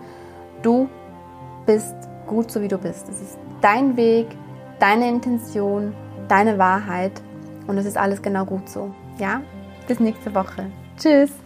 Du 0.62 0.88
bist 1.66 1.96
gut 2.26 2.50
so 2.50 2.62
wie 2.62 2.68
du 2.68 2.78
bist. 2.78 3.08
Es 3.08 3.20
ist 3.20 3.38
dein 3.60 3.96
Weg, 3.96 4.28
deine 4.78 5.08
Intention, 5.08 5.92
deine 6.28 6.58
Wahrheit 6.58 7.20
und 7.66 7.78
es 7.78 7.86
ist 7.86 7.98
alles 7.98 8.22
genau 8.22 8.44
gut 8.44 8.68
so. 8.68 8.94
Ja? 9.18 9.40
Bis 9.88 9.98
nächste 9.98 10.32
Woche. 10.34 10.66
Tschüss. 10.96 11.41